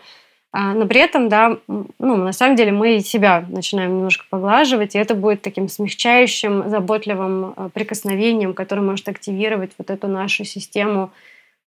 [0.54, 5.16] но при этом, да, ну, на самом деле мы себя начинаем немножко поглаживать, и это
[5.16, 11.12] будет таким смягчающим, заботливым а, прикосновением, которое может активировать вот эту нашу систему,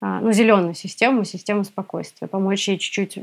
[0.01, 3.19] а, ну, зеленую систему, систему спокойствия, помочь ей чуть-чуть,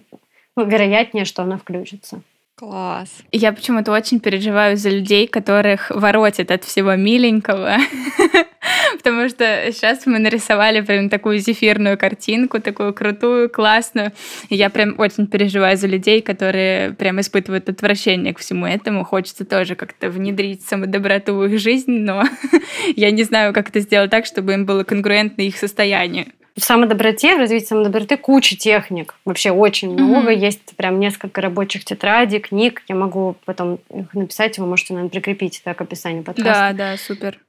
[0.58, 2.22] ну, вероятнее, что она включится.
[2.56, 3.10] Класс.
[3.32, 7.78] Я почему-то очень переживаю за людей, которых воротит от всего миленького.
[8.98, 14.12] Потому что сейчас мы нарисовали прям такую зефирную картинку, такую крутую, классную.
[14.50, 19.04] И я прям очень переживаю за людей, которые прям испытывают отвращение к всему этому.
[19.04, 22.24] Хочется тоже как-то внедрить самодоброту в их жизнь, но
[22.96, 27.36] я не знаю, как это сделать так, чтобы им было конгруентно их состоянию в самодоброте,
[27.36, 29.16] в развитии самодоброты куча техник.
[29.26, 30.02] Вообще очень mm-hmm.
[30.02, 30.32] много.
[30.32, 32.82] Есть прям несколько рабочих тетрадей, книг.
[32.88, 36.74] Я могу потом их написать, вы можете, наверное, прикрепить да, к описанию подкаста.
[36.74, 37.39] Да, да, супер.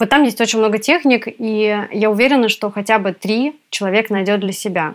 [0.00, 4.40] Вот там есть очень много техник, и я уверена, что хотя бы три человек найдет
[4.40, 4.94] для себя.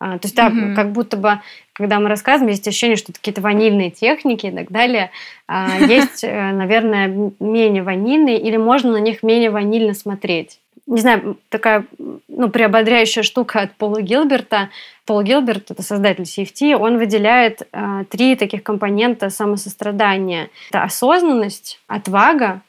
[0.00, 0.74] А, то есть, да, mm-hmm.
[0.74, 1.40] как будто бы,
[1.72, 5.12] когда мы рассказываем, есть ощущение, что какие-то ванильные техники и так далее.
[5.46, 7.06] А, есть, э, наверное,
[7.38, 10.58] менее ванильные, или можно на них менее ванильно смотреть.
[10.88, 11.84] не знаю, такая
[12.26, 14.70] ну, приободряющая штука от Пола Гилберта.
[15.06, 20.50] Пол Гилберт, это создатель CFT, он выделяет э, три таких компонента самосострадания.
[20.70, 22.62] Это осознанность, отвага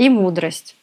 [0.00, 0.76] и мудрость.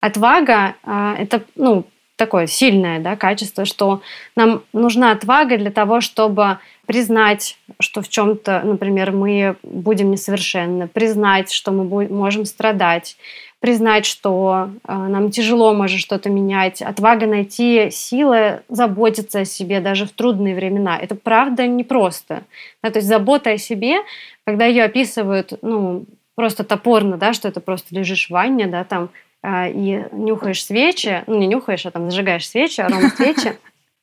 [0.00, 1.84] Отвага э,— это ну,
[2.16, 4.02] такое сильное да, качество, что
[4.36, 11.50] нам нужна отвага для того, чтобы признать, что в чем-то, например, мы будем несовершенны, признать,
[11.50, 13.16] что мы можем страдать,
[13.58, 20.06] признать, что э, нам тяжело, может что-то менять, отвага найти силы заботиться о себе даже
[20.06, 20.96] в трудные времена.
[20.96, 22.44] Это правда непросто.
[22.80, 23.96] Да, то есть забота о себе,
[24.44, 26.04] когда ее описывают, ну,
[26.40, 29.10] просто топорно, да, что это просто лежишь в ванне, да, там,
[29.42, 33.58] э, и нюхаешь свечи, ну, не нюхаешь, а там зажигаешь свечи, аромат свечи,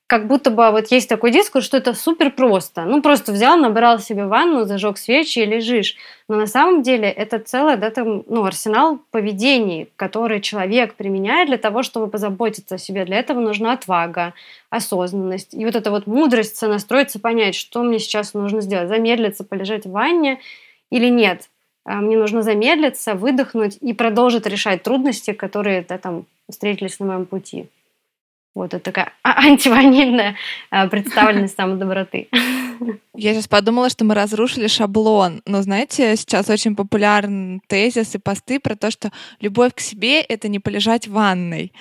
[0.05, 2.85] как будто бы вот есть такой дискурс, что это супер просто.
[2.85, 5.95] Ну, просто взял, набрал себе ванну, зажег свечи и лежишь.
[6.27, 11.57] Но на самом деле это целый да, там, ну, арсенал поведений, который человек применяет для
[11.57, 13.03] того, чтобы позаботиться о себе.
[13.03, 14.35] Для этого нужна отвага,
[14.69, 15.55] осознанность.
[15.55, 18.89] И вот эта вот мудрость настроиться, понять, что мне сейчас нужно сделать.
[18.89, 20.39] Замедлиться, полежать в ванне
[20.91, 21.49] или нет.
[21.87, 27.25] А мне нужно замедлиться, выдохнуть и продолжить решать трудности, которые да, там, встретились на моем
[27.25, 27.69] пути.
[28.55, 30.35] Вот это такая а, антиванильная
[30.71, 32.27] а, представленность самодоброты.
[33.15, 35.41] Я сейчас подумала, что мы разрушили шаблон.
[35.45, 40.47] Но знаете, сейчас очень популярен тезис и посты про то, что любовь к себе— это
[40.47, 41.71] не полежать в ванной.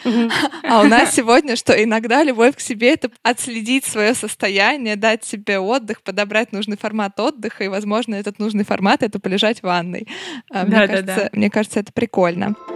[0.68, 5.58] А у нас сегодня, что иногда любовь к себе— это отследить свое состояние, дать себе
[5.58, 10.06] отдых, подобрать нужный формат отдыха, и, возможно, этот нужный формат— это полежать в ванной.
[10.50, 12.54] А, мне, кажется, мне кажется, это прикольно.
[12.68, 12.75] А,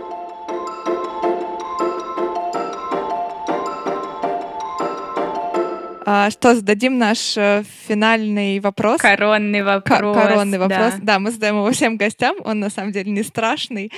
[6.03, 9.01] что, зададим наш э, финальный вопрос?
[9.01, 10.16] Коронный вопрос.
[10.16, 10.94] Коронный вопрос.
[10.94, 11.14] Да.
[11.14, 12.36] да, мы задаем его всем гостям.
[12.44, 13.92] Он на самом деле не страшный.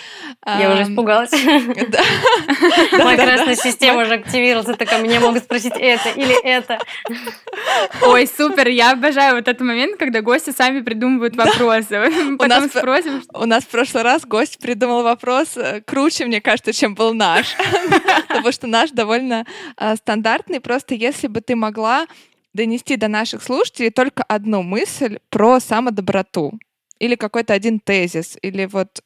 [0.47, 1.31] Я уже испугалась.
[2.93, 4.77] Моя красная система уже активировалась.
[4.77, 6.79] Так мне могут спросить это или это.
[8.03, 8.69] Ой, супер.
[8.69, 12.11] Я обожаю вот этот момент, когда гости сами придумывают вопросы.
[12.39, 13.23] Потом спросим.
[13.33, 17.55] У нас в прошлый раз гость придумал вопрос э, круче, мне кажется, чем был наш.
[18.29, 19.47] Потому что наш довольно
[19.77, 20.61] э, стандартный.
[20.61, 21.92] Просто если бы ты могла
[22.55, 26.53] донести до наших слушателей только одну мысль про самодоброту
[26.99, 29.03] или какой-то один тезис, или вот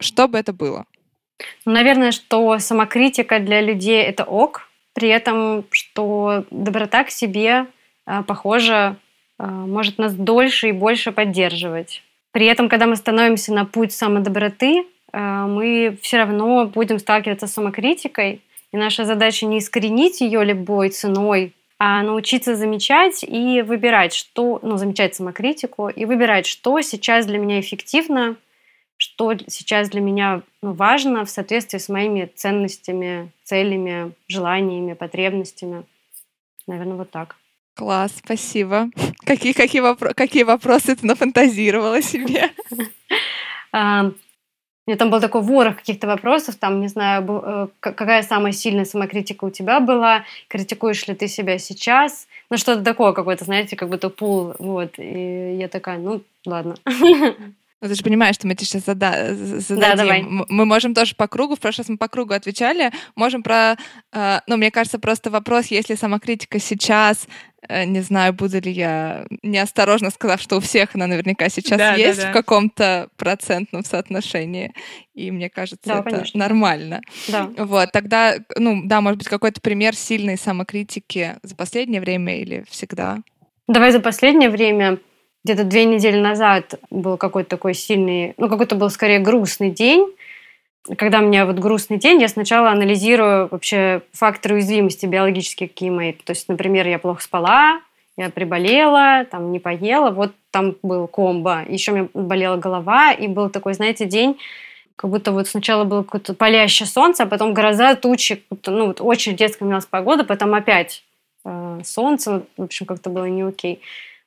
[0.00, 0.86] что бы это было?
[1.64, 7.66] Ну, наверное, что самокритика для людей— это ок, при этом, что доброта к себе,
[8.06, 8.96] а, похоже,
[9.38, 12.02] а, может нас дольше и больше поддерживать.
[12.32, 17.52] При этом, когда мы становимся на путь самодоброты, а, мы все равно будем сталкиваться с
[17.52, 18.42] самокритикой,
[18.72, 24.76] и наша задача не искоренить ее любой ценой, а научиться замечать и выбирать, что, ну,
[24.76, 28.36] замечать самокритику и выбирать, что сейчас для меня эффективно,
[28.96, 35.84] что сейчас для меня ну, важно в соответствии с моими ценностями, целями, желаниями, потребностями.
[36.66, 37.36] Наверное, вот так.
[37.74, 38.88] Класс, спасибо.
[39.26, 42.50] Какие, какие, вопро- какие вопросы ты нафантазировала себе?
[44.86, 49.46] Меня там был такой ворох каких-то вопросов, там, не знаю, э, какая самая сильная самокритика
[49.46, 54.10] у тебя была, критикуешь ли ты себя сейчас, ну, что-то такое какое-то, знаете, как будто
[54.10, 56.76] пул, вот, и я такая, ну, ладно.
[57.84, 59.78] Ну, ты же понимаешь, что мы тебе сейчас зада- зададим.
[59.78, 60.22] Да, давай.
[60.22, 63.76] Мы можем тоже по кругу, в прошлый раз мы по кругу отвечали, можем про...
[64.10, 67.28] Э, ну, мне кажется, просто вопрос, если самокритика сейчас,
[67.68, 71.92] э, не знаю, буду ли я неосторожно сказав, что у всех она наверняка сейчас да,
[71.92, 72.30] есть да, да.
[72.30, 74.72] в каком-то процентном соотношении,
[75.12, 76.40] и мне кажется, да, это конечно.
[76.40, 77.02] нормально.
[77.28, 77.50] Да.
[77.58, 83.18] Вот, тогда, ну, да, может быть, какой-то пример сильной самокритики за последнее время или всегда?
[83.68, 85.00] Давай за последнее время
[85.44, 90.10] где-то две недели назад был какой-то такой сильный, ну, какой-то был скорее грустный день.
[90.98, 96.12] Когда у меня вот грустный день, я сначала анализирую вообще факторы уязвимости биологические, какие мои.
[96.12, 97.80] То есть, например, я плохо спала,
[98.16, 101.64] я приболела, там не поела, вот там был комбо.
[101.68, 104.38] Еще у меня болела голова, и был такой, знаете, день,
[104.96, 109.36] как будто вот сначала было какое-то палящее солнце, а потом гроза, тучи, ну вот очень
[109.60, 111.02] у нас погода, потом опять
[111.44, 113.80] э, солнце, в общем, как-то было не окей.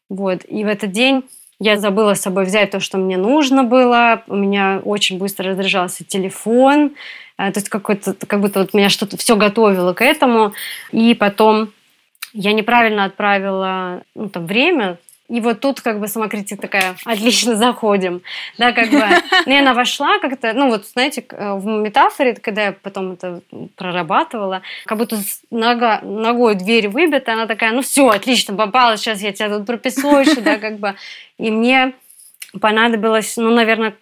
[0.09, 0.41] Вот.
[0.47, 1.23] И в этот день
[1.59, 4.23] я забыла с собой взять то, что мне нужно было.
[4.27, 6.91] У меня очень быстро разряжался телефон.
[7.37, 10.53] Э, то есть какой-то, как будто вот меня что-то все готовило к этому.
[10.91, 11.69] И потом
[12.33, 14.97] я неправильно отправила ну, там, время,
[15.29, 18.21] и вот тут как бы самокритика такая, отлично, заходим.
[18.57, 19.03] Да, как бы,
[19.45, 23.41] ну, она вошла как-то, ну, вот, знаете, э, в метафоре, когда я потом это
[23.75, 25.17] прорабатывала, как будто
[25.51, 30.25] нога, ногой дверь выбита, она такая, ну, все, отлично, попала, сейчас я тебя тут прописую,
[30.41, 30.95] да, как бы.
[31.37, 31.93] И мне
[32.61, 33.95] понадобилось, ну, наверное,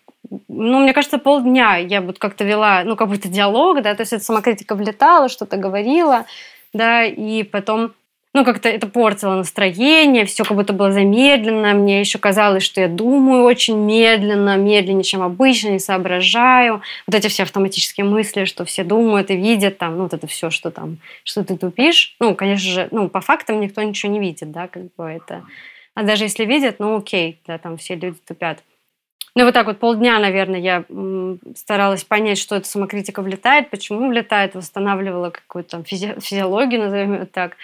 [0.47, 4.13] ну, мне кажется, полдня я вот как-то вела, ну, как будто диалог, да, то есть
[4.13, 6.25] эта самокритика влетала, что-то говорила,
[6.73, 7.93] да, и потом
[8.35, 12.89] ну, как-то это портило настроение, все как будто было замедленно, мне еще казалось, что я
[12.89, 16.81] думаю очень медленно, медленнее, чем обычно, не соображаю.
[17.07, 20.49] Вот эти все автоматические мысли, что все думают и видят, там, ну, вот это все,
[20.49, 22.17] что там, что ты тупишь.
[22.19, 25.43] Ну, конечно же, ну, по фактам никто ничего не видит, да, как бы это.
[25.93, 28.61] А даже если видят, ну, окей, да, там все люди тупят.
[29.37, 30.83] Ну, вот так вот полдня, наверное, я
[31.55, 37.27] старалась понять, что эта самокритика влетает, почему влетает, восстанавливала какую-то там физи- физиологию, назовем это
[37.27, 37.57] так.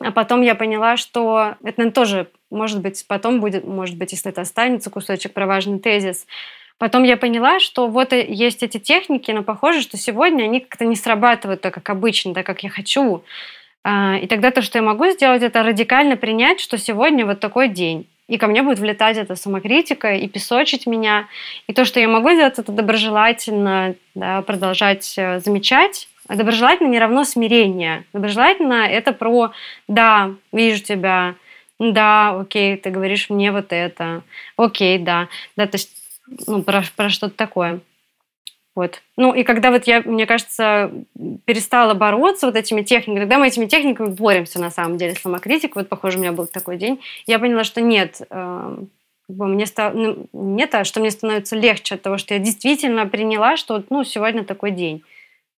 [0.00, 4.30] А потом я поняла, что это наверное, тоже, может быть, потом будет, может быть, если
[4.30, 6.26] это останется кусочек про важный тезис.
[6.78, 10.96] Потом я поняла, что вот есть эти техники, но похоже, что сегодня они как-то не
[10.96, 13.22] срабатывают так, как обычно, так, как я хочу.
[13.84, 17.68] А, и тогда то, что я могу сделать, это радикально принять, что сегодня вот такой
[17.68, 18.06] день.
[18.28, 21.26] И ко мне будет влетать эта самокритика и песочить меня.
[21.66, 27.24] И то, что я могу сделать, это доброжелательно да, продолжать э, замечать, Доброжелательно не равно
[27.24, 28.04] смирение.
[28.12, 29.52] Доброжелательно это про
[29.88, 31.34] «да, вижу тебя»,
[31.78, 34.22] «да, окей, ты говоришь мне вот это»,
[34.56, 35.28] «окей, да».
[35.56, 35.90] Да, то есть
[36.46, 37.80] ну, про, про что-то такое.
[38.76, 39.02] Вот.
[39.16, 40.92] Ну и когда вот я, мне кажется,
[41.44, 45.88] перестала бороться вот этими техниками, когда мы этими техниками боремся на самом деле, самокритик, вот
[45.88, 48.76] похоже, у меня был такой день, я поняла, что нет, э,
[49.28, 53.56] мне стало, ну, нет, а что мне становится легче от того, что я действительно приняла,
[53.56, 55.02] что ну, сегодня такой день.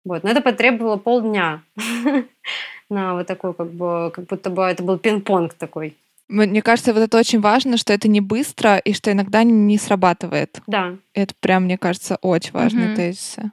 [0.05, 0.23] Вот.
[0.23, 1.61] Но это потребовало полдня
[2.89, 5.95] на вот такой, как бы, как будто бы это был пинг-понг такой.
[6.27, 10.59] Мне кажется, вот это очень важно, что это не быстро и что иногда не срабатывает.
[10.65, 10.95] Да.
[11.13, 12.95] Это прям, мне кажется, очень важные mm-hmm.
[12.95, 13.51] тезисы.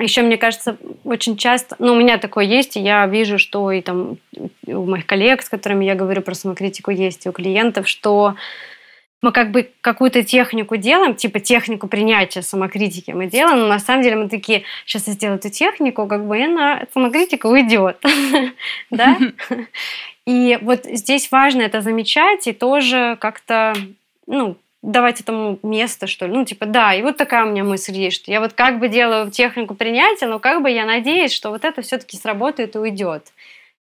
[0.00, 3.80] Еще, мне кажется, очень часто, ну, у меня такое есть, и я вижу, что и
[3.80, 4.16] там
[4.66, 8.34] у моих коллег, с которыми я говорю про самокритику, есть, и у клиентов, что
[9.24, 14.02] мы как бы какую-то технику делаем, типа технику принятия самокритики мы делаем, но на самом
[14.02, 17.96] деле мы такие, сейчас я сделаю эту технику, как бы она, самокритика уйдет.
[18.90, 19.16] да?
[20.26, 23.74] И вот здесь важно это замечать и тоже как-то,
[24.26, 26.32] ну, давать этому место, что ли.
[26.32, 28.88] Ну, типа, да, и вот такая у меня мысль есть, что я вот как бы
[28.88, 33.32] делаю технику принятия, но как бы я надеюсь, что вот это все-таки сработает и уйдет.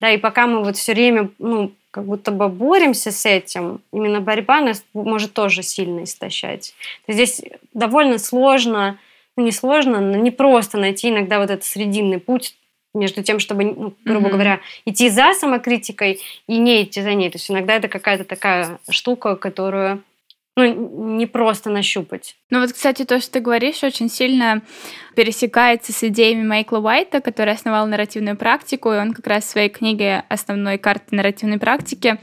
[0.01, 4.19] Да, и пока мы вот все время, ну, как будто бы боремся с этим, именно
[4.19, 6.73] борьба нас может тоже сильно истощать.
[7.07, 7.41] Здесь
[7.73, 8.99] довольно сложно,
[9.37, 12.57] ну не сложно, но не просто найти иногда вот этот срединный путь
[12.93, 14.31] между тем, чтобы, ну, грубо mm-hmm.
[14.31, 17.29] говоря, идти за самокритикой и не идти за ней.
[17.29, 20.03] То есть иногда это какая-то такая штука, которую
[20.55, 22.35] ну, не просто нащупать.
[22.49, 24.61] Ну вот, кстати, то, что ты говоришь, очень сильно
[25.15, 29.69] пересекается с идеями Майкла Уайта, который основал нарративную практику, и он как раз в своей
[29.69, 32.19] книге «Основной карты нарративной практики»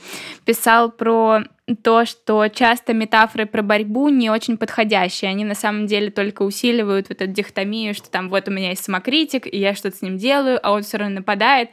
[0.47, 1.43] писал про
[1.83, 5.31] то, что часто метафоры про борьбу не очень подходящие.
[5.31, 8.85] Они на самом деле только усиливают вот эту дихотомию, что там вот у меня есть
[8.85, 11.71] самокритик, и я что-то с ним делаю, а он все равно нападает.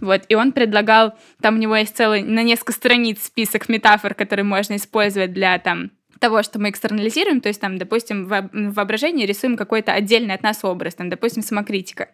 [0.00, 0.22] Вот.
[0.28, 4.76] И он предлагал, там у него есть целый на несколько страниц список метафор, которые можно
[4.76, 5.90] использовать для там
[6.20, 10.64] того, что мы экстернализируем, то есть там, допустим, в воображении рисуем какой-то отдельный от нас
[10.64, 12.08] образ, там, допустим, самокритика.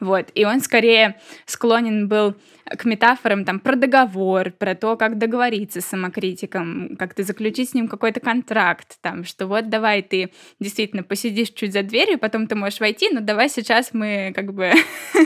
[0.00, 0.30] Вот.
[0.34, 2.34] И он скорее склонен был
[2.64, 7.74] к метафорам там про договор, про то, как договориться с самокритиком, как ты заключить с
[7.74, 10.30] ним какой-то контракт, там, что вот давай ты
[10.60, 14.72] действительно посидишь чуть за дверью, потом ты можешь войти, но давай сейчас мы как бы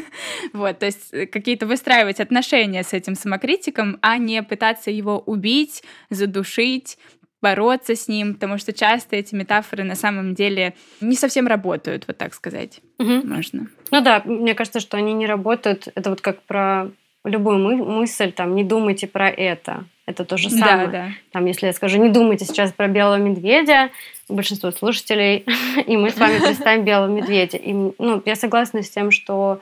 [0.52, 6.98] вот, то есть какие-то выстраивать отношения с этим самокритиком, а не пытаться его убить, задушить,
[7.40, 12.18] бороться с ним, потому что часто эти метафоры на самом деле не совсем работают, вот
[12.18, 12.80] так сказать.
[12.98, 13.26] Угу.
[13.26, 13.68] Можно.
[13.90, 15.88] Ну да, мне кажется, что они не работают.
[15.94, 16.90] Это вот как про
[17.24, 19.84] любую мы мысль, там, не думайте про это.
[20.06, 20.86] Это то же самое.
[20.86, 21.08] Да, да.
[21.32, 23.90] Там, если я скажу, не думайте сейчас про белого медведя,
[24.28, 25.44] большинство слушателей,
[25.86, 27.58] и мы с вами представим белого медведя.
[27.58, 29.60] И, ну, я согласна с тем, что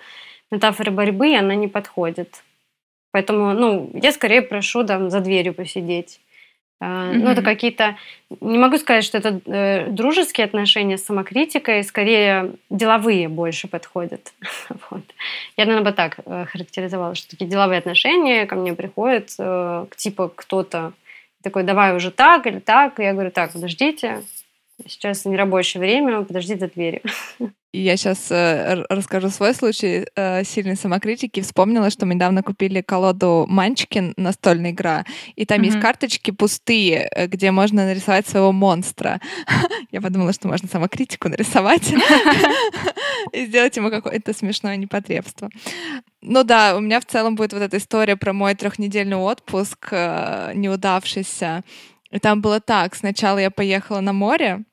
[0.52, 2.44] метафора борьбы, она не подходит.
[3.10, 6.20] Поэтому, ну, я скорее прошу там за дверью посидеть.
[6.82, 7.12] Mm-hmm.
[7.14, 7.96] Ну, это какие-то...
[8.40, 14.32] Не могу сказать, что это э, дружеские отношения с самокритикой, скорее деловые больше подходят.
[14.90, 15.02] вот.
[15.56, 20.30] Я, наверное, бы так э, характеризовала, что такие деловые отношения ко мне приходят, э, типа
[20.34, 20.92] кто-то
[21.42, 23.00] такой, давай уже так или так.
[23.00, 24.22] И я говорю, так, подождите,
[24.86, 27.02] сейчас не рабочее время, подожди за дверью.
[27.72, 31.40] Я сейчас э, расскажу свой случай э, сильной самокритики.
[31.40, 35.04] Вспомнила, что мы недавно купили колоду Манчкин, настольная игра,
[35.34, 35.64] и там mm-hmm.
[35.66, 39.20] есть карточки пустые, э, где можно нарисовать своего монстра.
[39.90, 41.92] Я подумала, что можно самокритику нарисовать
[43.32, 45.50] и сделать ему какое-то смешное непотребство.
[46.22, 50.52] Ну да, у меня в целом будет вот эта история про мой трехнедельный отпуск, э,
[50.54, 51.62] неудавшийся.
[52.10, 52.94] И там было так.
[52.94, 54.64] Сначала я поехала на море,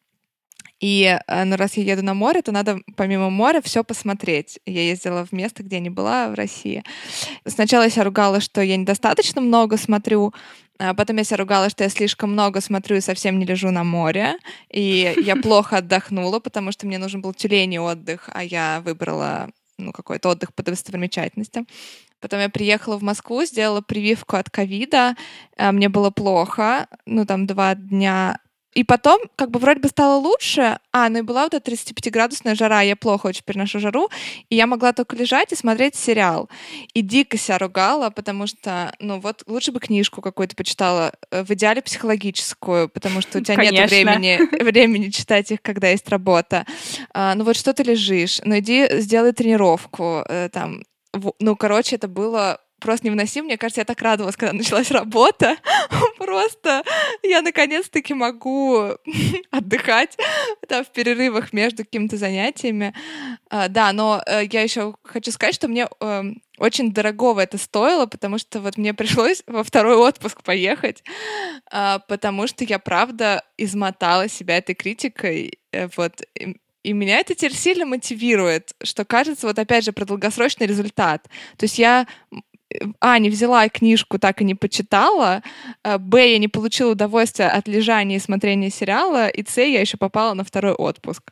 [0.79, 4.59] И ну, раз я еду на море, то надо помимо моря все посмотреть.
[4.65, 6.83] Я ездила в место, где не была в России.
[7.47, 10.33] Сначала я себя ругала, что я недостаточно много смотрю,
[10.79, 13.83] а потом я себя ругала, что я слишком много смотрю и совсем не лежу на
[13.83, 14.35] море.
[14.69, 19.91] И я плохо отдохнула, потому что мне нужен был тюленей отдых, а я выбрала ну,
[19.91, 21.67] какой-то отдых по достопримечательностям.
[22.23, 25.17] Потом я приехала в Москву, сделала прививку от ковида.
[25.57, 26.87] А, мне было плохо.
[27.05, 28.39] Ну, там два дня
[28.73, 32.55] и потом, как бы вроде бы стало лучше, а, ну и была вот эта 35-градусная
[32.55, 34.09] жара, я плохо очень переношу жару,
[34.49, 36.49] и я могла только лежать и смотреть сериал.
[36.93, 41.51] И дико себя ругала, потому что, ну вот, лучше бы книжку какую-то почитала, э, в
[41.51, 46.65] идеале психологическую, потому что у тебя нет времени, времени читать их, когда есть работа.
[47.13, 48.41] А, ну вот что ты лежишь?
[48.43, 50.81] Ну иди сделай тренировку, э, там,
[51.39, 53.45] ну, короче, это было просто невыносимо.
[53.45, 55.55] Мне кажется, я так радовалась, когда началась работа.
[56.17, 56.83] Просто
[57.23, 58.97] я наконец-таки могу
[59.51, 60.17] отдыхать
[60.67, 62.93] там, в перерывах между какими-то занятиями.
[63.49, 66.23] А, да, но э, я еще хочу сказать, что мне э,
[66.57, 71.03] очень дорогого это стоило, потому что вот мне пришлось во второй отпуск поехать,
[71.71, 75.59] э, потому что я, правда, измотала себя этой критикой.
[75.71, 76.21] Э, вот,
[76.83, 81.27] и меня это теперь сильно мотивирует, что кажется, вот опять же, про долгосрочный результат.
[81.57, 82.07] То есть я
[82.99, 85.43] а, не взяла книжку, так и не почитала,
[85.83, 89.97] э, б, я не получила удовольствия от лежания и смотрения сериала, и с, я еще
[89.97, 91.31] попала на второй отпуск.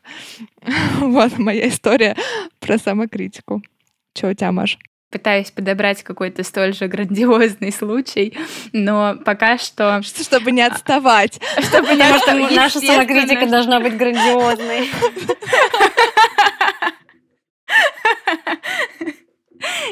[1.00, 2.16] Вот моя история
[2.60, 3.62] про самокритику.
[4.14, 4.78] Что у тебя, Маш?
[5.12, 8.36] Пытаюсь подобрать какой-то столь же грандиозный случай,
[8.72, 10.02] но пока что...
[10.22, 11.40] Чтобы не отставать.
[11.62, 12.52] Чтобы не отставать.
[12.52, 14.86] Наша самокритика должна быть грандиозной.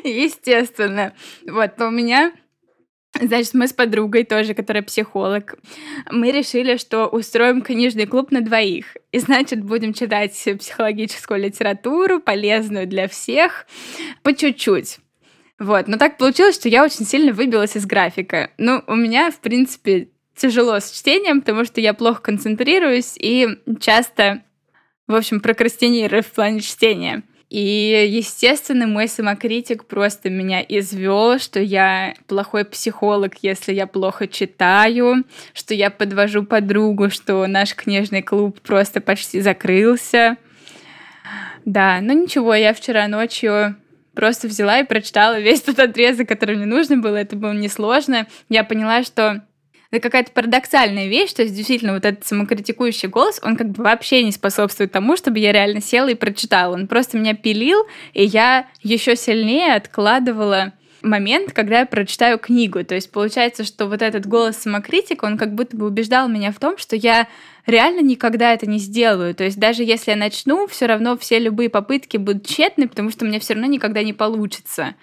[0.03, 1.13] Естественно.
[1.47, 2.33] Вот, у меня
[3.19, 5.57] Значит, мы с подругой тоже, которая психолог,
[6.11, 8.97] мы решили, что устроим книжный клуб на двоих.
[9.11, 13.67] И, значит, будем читать психологическую литературу, полезную для всех,
[14.23, 15.01] по чуть-чуть.
[15.61, 18.51] Вот, но так получилось, что я очень сильно выбилась из графика.
[18.57, 23.47] Ну, у меня, в принципе, тяжело с чтением, потому что я плохо концентрируюсь и
[23.79, 24.41] часто,
[25.07, 27.25] в общем, прокрастинирую в плане чтения.
[27.51, 35.25] И, естественно, мой самокритик просто меня извел, что я плохой психолог, если я плохо читаю,
[35.53, 40.39] что я подвожу подругу, что наш книжный клуб просто почти закрылся.
[41.67, 43.77] Да, ну ничего, я вчера ночью
[44.21, 47.17] просто взяла и прочитала весь тот отрезок, который мне нужно было.
[47.17, 48.27] Это было несложно.
[48.51, 49.43] Я поняла, что
[49.91, 54.23] это какая-то парадоксальная вещь, то есть действительно вот этот самокритикующий голос, он как бы вообще
[54.23, 56.75] не способствует тому, чтобы я реально села и прочитала.
[56.75, 62.85] Он просто меня пилил, и я еще сильнее откладывала момент, когда я прочитаю книгу.
[62.85, 66.59] То есть получается, что вот этот голос самокритика, он как будто бы убеждал меня в
[66.59, 67.29] том, что я
[67.67, 69.35] реально никогда это не сделаю.
[69.35, 73.25] То есть даже если я начну, все равно все любые попытки будут тщетны, потому что
[73.25, 74.95] у меня все равно никогда не получится.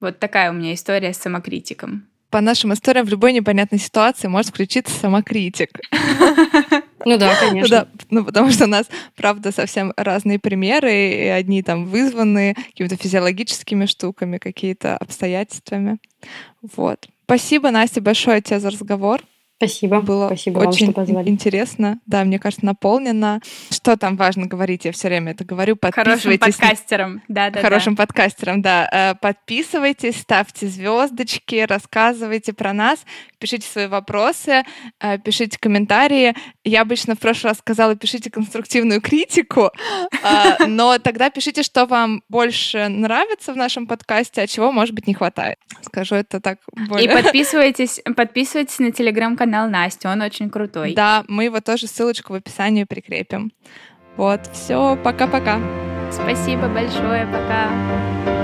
[0.00, 4.50] Вот такая у меня история с самокритиком по нашим историям в любой непонятной ситуации может
[4.50, 5.80] включиться самокритик.
[7.06, 7.68] Ну да, конечно.
[7.70, 12.96] Да, ну, потому что у нас, правда, совсем разные примеры, и одни там вызваны какими-то
[12.96, 15.96] физиологическими штуками, какие-то обстоятельствами.
[16.76, 17.08] Вот.
[17.24, 19.22] Спасибо, Настя, большое тебе за разговор.
[19.58, 20.02] Спасибо.
[20.02, 21.30] Было Спасибо очень вам, что позвали.
[21.30, 21.98] интересно.
[22.04, 23.40] Да, мне кажется, наполнено.
[23.70, 24.84] Что там важно говорить?
[24.84, 25.78] Я все время это говорю.
[25.80, 27.22] Хорошим подкастером.
[27.28, 28.02] Да, да, Хорошим да.
[28.04, 28.88] подкастером, да.
[28.92, 33.06] Э, подписывайтесь, ставьте звездочки, рассказывайте про нас,
[33.38, 34.64] пишите свои вопросы,
[35.00, 36.34] э, пишите комментарии.
[36.62, 39.70] Я обычно в прошлый раз сказала, пишите конструктивную критику,
[40.22, 45.06] э, но тогда пишите, что вам больше нравится в нашем подкасте, а чего, может быть,
[45.06, 45.56] не хватает.
[45.80, 46.58] Скажу это так
[46.90, 47.06] более...
[47.06, 50.94] И подписывайтесь, подписывайтесь на телеграм-канал канал Насти, он очень крутой.
[50.94, 53.52] Да, мы его тоже ссылочку в описании прикрепим.
[54.16, 55.60] Вот, все, пока-пока.
[56.10, 58.35] Спасибо большое, пока.